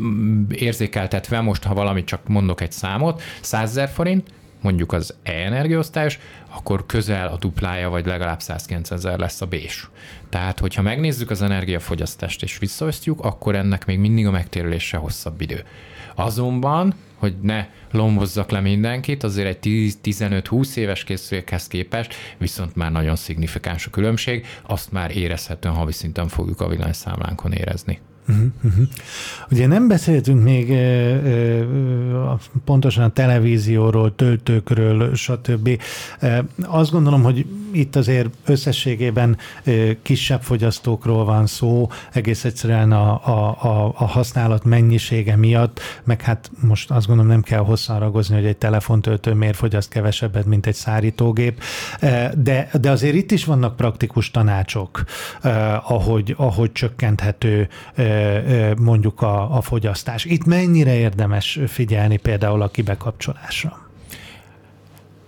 mm, 0.00 0.44
érzékeltetve 0.50 1.40
most, 1.40 1.62
ha 1.62 1.74
valamit 1.74 2.06
csak 2.06 2.28
mondok 2.28 2.60
egy 2.60 2.72
számot, 2.72 3.22
100 3.40 3.70
ezer 3.70 3.88
forint, 3.88 4.28
mondjuk 4.64 4.92
az 4.92 5.14
E-energiaosztályos, 5.22 6.18
akkor 6.48 6.86
közel 6.86 7.28
a 7.28 7.36
duplája, 7.36 7.90
vagy 7.90 8.06
legalább 8.06 8.40
190 8.40 8.98
ezer 8.98 9.18
lesz 9.18 9.40
a 9.40 9.46
bés. 9.46 9.88
Tehát, 10.28 10.58
hogyha 10.58 10.82
megnézzük 10.82 11.30
az 11.30 11.42
energiafogyasztást 11.42 12.42
és 12.42 12.58
visszaosztjuk, 12.58 13.20
akkor 13.24 13.54
ennek 13.54 13.86
még 13.86 13.98
mindig 13.98 14.26
a 14.26 14.30
megtérülése 14.30 14.96
hosszabb 14.96 15.40
idő. 15.40 15.64
Azonban, 16.14 16.94
hogy 17.14 17.34
ne 17.40 17.66
lombozzak 17.90 18.50
le 18.50 18.60
mindenkit, 18.60 19.22
azért 19.22 19.66
egy 19.66 19.92
15-20 20.02 20.76
éves 20.76 21.04
készülékhez 21.04 21.66
képest 21.66 22.14
viszont 22.38 22.76
már 22.76 22.92
nagyon 22.92 23.16
szignifikáns 23.16 23.86
a 23.86 23.90
különbség, 23.90 24.46
azt 24.66 24.92
már 24.92 25.16
érezhetően 25.16 25.74
havi 25.74 25.92
szinten 25.92 26.28
fogjuk 26.28 26.60
a 26.60 26.68
villanyszámlánkon 26.68 27.52
érezni. 27.52 27.98
Uh-huh, 28.28 28.46
uh-huh. 28.62 28.86
Ugye 29.50 29.66
nem 29.66 29.88
beszéltünk 29.88 30.42
még 30.42 30.70
e, 30.70 30.74
e, 30.74 31.66
pontosan 32.64 33.04
a 33.04 33.08
televízióról, 33.08 34.14
töltőkről, 34.14 35.14
stb. 35.14 35.80
E, 36.20 36.44
azt 36.62 36.90
gondolom, 36.90 37.22
hogy 37.22 37.46
itt 37.72 37.96
azért 37.96 38.28
összességében 38.44 39.36
e, 39.64 39.72
kisebb 40.02 40.42
fogyasztókról 40.42 41.24
van 41.24 41.46
szó, 41.46 41.88
egész 42.12 42.44
egyszerűen 42.44 42.92
a, 42.92 43.26
a, 43.26 43.56
a, 43.62 43.94
a 43.96 44.06
használat 44.06 44.64
mennyisége 44.64 45.36
miatt, 45.36 45.80
meg 46.04 46.22
hát 46.22 46.50
most 46.60 46.90
azt 46.90 47.06
gondolom 47.06 47.30
nem 47.30 47.42
kell 47.42 47.60
hosszan 47.60 47.98
ragozni, 47.98 48.34
hogy 48.34 48.46
egy 48.46 48.56
telefontöltő 48.56 49.32
miért 49.34 49.56
fogyaszt 49.56 49.88
kevesebbet, 49.88 50.46
mint 50.46 50.66
egy 50.66 50.74
szárítógép, 50.74 51.62
e, 52.00 52.32
de, 52.36 52.68
de 52.80 52.90
azért 52.90 53.14
itt 53.14 53.30
is 53.30 53.44
vannak 53.44 53.76
praktikus 53.76 54.30
tanácsok, 54.30 55.04
e, 55.42 55.82
ahogy, 55.86 56.34
ahogy 56.38 56.72
csökkenthető 56.72 57.68
e, 57.94 58.13
mondjuk 58.78 59.22
a, 59.22 59.56
a 59.56 59.60
fogyasztás. 59.60 60.24
Itt 60.24 60.44
mennyire 60.44 60.94
érdemes 60.94 61.58
figyelni 61.66 62.16
például 62.16 62.62
a 62.62 62.68
kibekapcsolásra? 62.68 63.82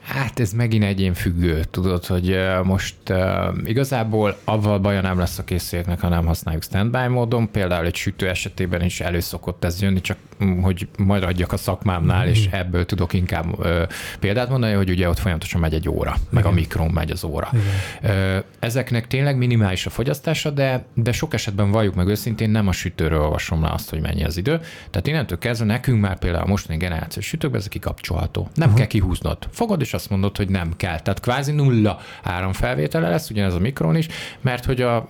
Hát 0.07 0.41
ez 0.41 0.53
megint 0.53 0.85
egyén 0.85 1.15
függő, 1.15 1.65
tudod, 1.71 2.07
hogy 2.07 2.39
most 2.63 2.95
uh, 3.11 3.19
igazából 3.65 4.37
avval 4.45 4.79
baja 4.79 5.01
nem 5.01 5.19
lesz 5.19 5.39
a 5.39 5.45
készüléknek, 5.45 6.01
ha 6.01 6.09
nem 6.09 6.27
használjuk 6.27 6.63
standby 6.63 7.07
módon. 7.07 7.51
Például 7.51 7.87
egy 7.87 7.95
sütő 7.95 8.29
esetében 8.29 8.83
is 8.83 9.01
előszokott 9.01 9.65
ez 9.65 9.83
jönni, 9.83 10.01
csak 10.01 10.19
hogy 10.61 10.89
majd 10.99 11.23
adjak 11.23 11.53
a 11.53 11.57
szakmámnál, 11.57 12.23
mm-hmm. 12.23 12.31
és 12.31 12.49
ebből 12.51 12.87
tudok 12.87 13.13
inkább 13.13 13.59
uh, 13.59 13.83
példát 14.21 14.49
mondani, 14.49 14.73
hogy 14.73 14.91
ugye 14.91 15.09
ott 15.09 15.19
folyamatosan 15.19 15.61
megy 15.61 15.75
egy 15.75 15.89
óra, 15.89 16.15
Igen. 16.17 16.29
meg 16.31 16.45
a 16.45 16.51
mikron 16.51 16.91
megy 16.91 17.11
az 17.11 17.25
óra. 17.25 17.51
Igen. 18.03 18.45
Ezeknek 18.59 19.07
tényleg 19.07 19.37
minimális 19.37 19.87
a 19.87 19.91
fogyasztása, 19.91 20.51
de, 20.51 20.85
de 20.95 21.13
sok 21.13 21.35
esetben 21.35 21.71
valljuk 21.71 21.95
meg 21.95 22.07
őszintén, 22.07 22.51
nem 22.51 22.69
a 22.69 22.73
sütőről 22.73 23.21
olvasom 23.21 23.63
le 23.63 23.71
azt, 23.71 23.91
hogy 23.91 24.01
mennyi 24.01 24.25
az 24.25 24.37
idő. 24.37 24.61
Tehát 24.91 25.07
innentől 25.07 25.39
kezdve 25.39 25.67
nekünk 25.67 26.01
már 26.01 26.19
például 26.19 26.45
a 26.45 26.49
mostani 26.49 26.79
generációs 26.79 27.27
sütőkben 27.27 27.61
ez 27.61 27.69
kikapcsolható. 27.69 28.49
Nem 28.55 28.65
uh-huh. 28.65 28.77
kell 28.77 28.87
kihúznod. 28.87 29.39
Fogod, 29.51 29.81
és 29.81 29.95
azt 29.95 30.11
mondod, 30.11 30.37
hogy 30.37 30.49
nem 30.49 30.77
kell. 30.77 31.01
Tehát 31.01 31.21
kvázi 31.21 31.53
nulla 31.53 31.99
áramfelvétele 32.23 33.09
lesz, 33.09 33.31
ugyanez 33.31 33.55
a 33.55 33.59
mikron 33.59 33.97
is, 33.97 34.09
mert 34.41 34.65
hogy 34.65 34.81
a, 34.81 35.09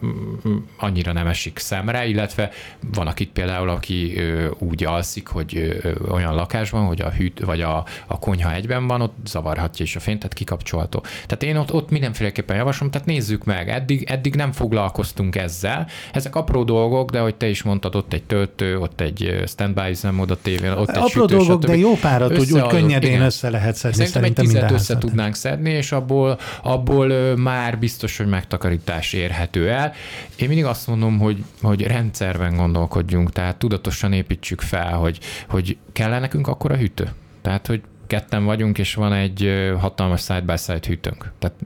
annyira 0.77 1.12
nem 1.12 1.27
esik 1.27 1.59
szemre, 1.59 2.07
illetve 2.07 2.51
van 2.93 3.07
akit 3.07 3.31
például, 3.31 3.69
aki 3.69 4.19
ö, 4.19 4.51
úgy 4.59 4.85
alszik, 4.85 5.15
hogy 5.24 5.79
ö, 5.83 5.92
olyan 6.11 6.35
lakásban, 6.35 6.87
hogy 6.87 7.00
a 7.00 7.11
hűt, 7.11 7.40
vagy 7.44 7.61
a, 7.61 7.85
a 8.06 8.19
konyha 8.19 8.52
egyben 8.52 8.87
van, 8.87 9.00
ott 9.00 9.17
zavarhatja 9.27 9.85
is 9.85 9.96
a 9.96 10.00
fényt, 10.00 10.19
tehát 10.19 10.35
kikapcsolható. 10.35 11.00
Tehát 11.00 11.42
én 11.42 11.56
ott, 11.56 11.73
ott 11.73 11.90
mindenféleképpen 11.90 12.56
javaslom, 12.56 12.90
tehát 12.90 13.06
nézzük 13.06 13.44
meg, 13.44 13.69
eddig, 13.69 14.02
eddig 14.02 14.35
nem 14.35 14.52
foglalkoztunk 14.52 15.37
ezzel. 15.37 15.87
Ezek 16.12 16.37
apró 16.37 16.64
dolgok, 16.64 17.10
de 17.10 17.21
hogy 17.21 17.35
te 17.35 17.48
is 17.48 17.62
mondtad, 17.62 17.94
ott 17.94 18.12
egy 18.12 18.23
töltő, 18.23 18.79
ott 18.79 19.00
egy 19.00 19.42
standby 19.46 19.90
üzemmód 19.90 20.31
a 20.31 20.37
tévén, 20.42 20.71
ott 20.71 20.90
egy 20.90 20.96
Apró 20.96 21.08
sütő, 21.08 21.37
dolgok, 21.37 21.64
de 21.64 21.77
jó 21.77 21.94
párat 21.94 22.38
úgy, 22.38 22.52
úgy 22.52 22.67
könnyedén 22.67 23.10
igen. 23.10 23.23
össze 23.23 23.50
lehet 23.50 23.75
szedni. 23.75 23.96
Szerintem, 24.06 24.23
szerintem 24.23 24.44
egy 24.44 24.50
tizet 24.52 24.71
össze 24.71 24.98
tudnánk 24.98 25.35
szedni, 25.35 25.71
és 25.71 25.92
abból, 25.92 26.38
abból 26.62 27.37
már 27.37 27.79
biztos, 27.79 28.17
hogy 28.17 28.27
megtakarítás 28.27 29.12
érhető 29.12 29.71
el. 29.71 29.92
Én 30.37 30.48
mindig 30.48 30.64
azt 30.64 30.87
mondom, 30.87 31.19
hogy, 31.19 31.44
hogy 31.62 31.83
rendszerben 31.83 32.56
gondolkodjunk, 32.56 33.33
tehát 33.33 33.56
tudatosan 33.56 34.12
építsük 34.12 34.60
fel, 34.60 34.94
hogy, 35.07 35.19
hogy 35.48 35.77
kell 35.92 36.19
nekünk 36.19 36.46
akkor 36.46 36.73
a 36.73 36.77
hűtő. 36.77 37.11
Tehát, 37.42 37.67
hogy 37.67 37.83
ketten 38.07 38.44
vagyunk, 38.44 38.79
és 38.79 38.94
van 38.94 39.13
egy 39.13 39.73
hatalmas 39.79 40.23
side-by-side 40.23 40.87
hűtőnk. 40.87 41.33
Tehát 41.38 41.57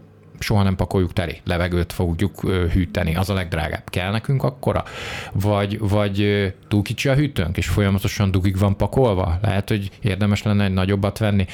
soha 0.43 0.63
nem 0.63 0.77
pakoljuk 0.77 1.13
teli, 1.13 1.41
levegőt 1.45 1.93
fogjuk 1.93 2.41
hűteni, 2.73 3.17
az 3.17 3.31
a 3.31 3.35
legdrágább. 3.35 3.91
Kell 3.91 4.11
nekünk 4.11 4.43
akkora? 4.43 4.85
Vagy, 5.33 5.79
vagy 5.79 6.53
túl 6.69 6.83
kicsi 6.83 7.09
a 7.09 7.15
hűtőnk, 7.15 7.57
és 7.57 7.67
folyamatosan 7.69 8.31
dugig 8.31 8.59
van 8.59 8.77
pakolva? 8.77 9.39
Lehet, 9.43 9.69
hogy 9.69 9.91
érdemes 10.03 10.43
lenne 10.43 10.65
egy 10.65 10.73
nagyobbat 10.73 11.19
venni, 11.19 11.47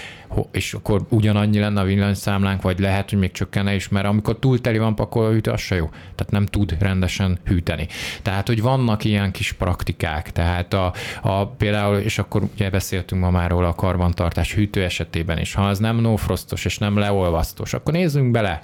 és 0.51 0.75
akkor 0.75 1.07
ugyanannyi 1.09 1.59
lenne 1.59 1.81
a 1.81 1.85
villanyszámlánk, 1.85 2.63
vagy 2.63 2.79
lehet, 2.79 3.11
hogy 3.11 3.19
még 3.19 3.33
csökkenne 3.33 3.75
is, 3.75 3.89
mert 3.89 4.07
amikor 4.07 4.39
túl 4.39 4.61
teli 4.61 4.79
van 4.79 4.95
pakolva 4.95 5.29
a 5.29 5.33
hűtő, 5.33 5.51
az 5.51 5.61
se 5.61 5.75
jó. 5.75 5.89
Tehát 6.15 6.33
nem 6.33 6.47
tud 6.47 6.77
rendesen 6.81 7.39
hűteni. 7.45 7.87
Tehát, 8.23 8.47
hogy 8.47 8.63
vannak 8.63 9.05
ilyen 9.05 9.31
kis 9.31 9.53
praktikák, 9.53 10.33
tehát 10.33 10.75
a, 10.75 10.93
a 11.23 11.47
például, 11.47 11.97
és 11.97 12.19
akkor 12.19 12.43
ugye 12.55 12.71
beszéltünk 12.71 13.23
ma 13.23 13.31
már 13.31 13.51
róla 13.51 13.69
a 13.69 13.75
karbantartás 13.75 14.55
hűtő 14.55 14.83
esetében 14.83 15.39
is, 15.39 15.55
ha 15.55 15.63
az 15.63 15.79
nem 15.79 15.97
no-frostos 15.97 16.65
és 16.65 16.79
nem 16.79 16.99
leolvasztós, 16.99 17.75
akkor 17.75 17.93
nézzünk 17.93 18.31
bele, 18.31 18.63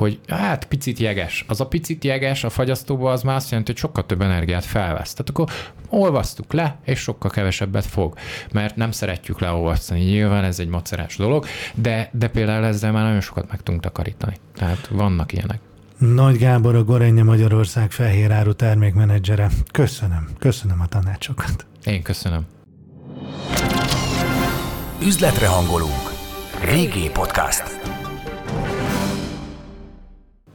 hogy 0.00 0.20
hát 0.28 0.64
picit 0.64 0.98
jeges. 0.98 1.44
Az 1.48 1.60
a 1.60 1.66
picit 1.66 2.04
jeges 2.04 2.44
a 2.44 2.50
fagyasztóba 2.50 3.12
az 3.12 3.22
már 3.22 3.36
azt 3.36 3.50
jelenti, 3.50 3.70
hogy 3.70 3.80
sokkal 3.80 4.06
több 4.06 4.20
energiát 4.20 4.64
felvesz. 4.64 5.12
Tehát 5.12 5.28
akkor 5.30 5.48
olvasztuk 5.88 6.52
le, 6.52 6.78
és 6.84 6.98
sokkal 6.98 7.30
kevesebbet 7.30 7.86
fog. 7.86 8.14
Mert 8.52 8.76
nem 8.76 8.90
szeretjük 8.90 9.40
leolvasztani, 9.40 10.00
nyilván 10.00 10.44
ez 10.44 10.58
egy 10.58 10.68
macerás 10.68 11.16
dolog, 11.16 11.46
de, 11.74 12.10
de 12.12 12.28
például 12.28 12.64
ezzel 12.64 12.92
már 12.92 13.04
nagyon 13.04 13.20
sokat 13.20 13.50
meg 13.50 13.62
tudunk 13.62 13.82
takarítani. 13.82 14.36
Tehát 14.54 14.88
vannak 14.90 15.32
ilyenek. 15.32 15.60
Nagy 15.98 16.38
Gábor, 16.38 16.74
a 16.74 16.84
Gorenje 16.84 17.22
Magyarország 17.22 17.90
fehér 17.90 18.30
áru 18.32 18.52
termékmenedzsere. 18.52 19.50
Köszönöm, 19.72 20.28
köszönöm 20.38 20.80
a 20.80 20.86
tanácsokat. 20.86 21.66
Én 21.84 22.02
köszönöm. 22.02 22.46
Üzletre 25.02 25.46
hangolunk. 25.46 26.12
Régi 26.64 27.10
podcast. 27.10 27.99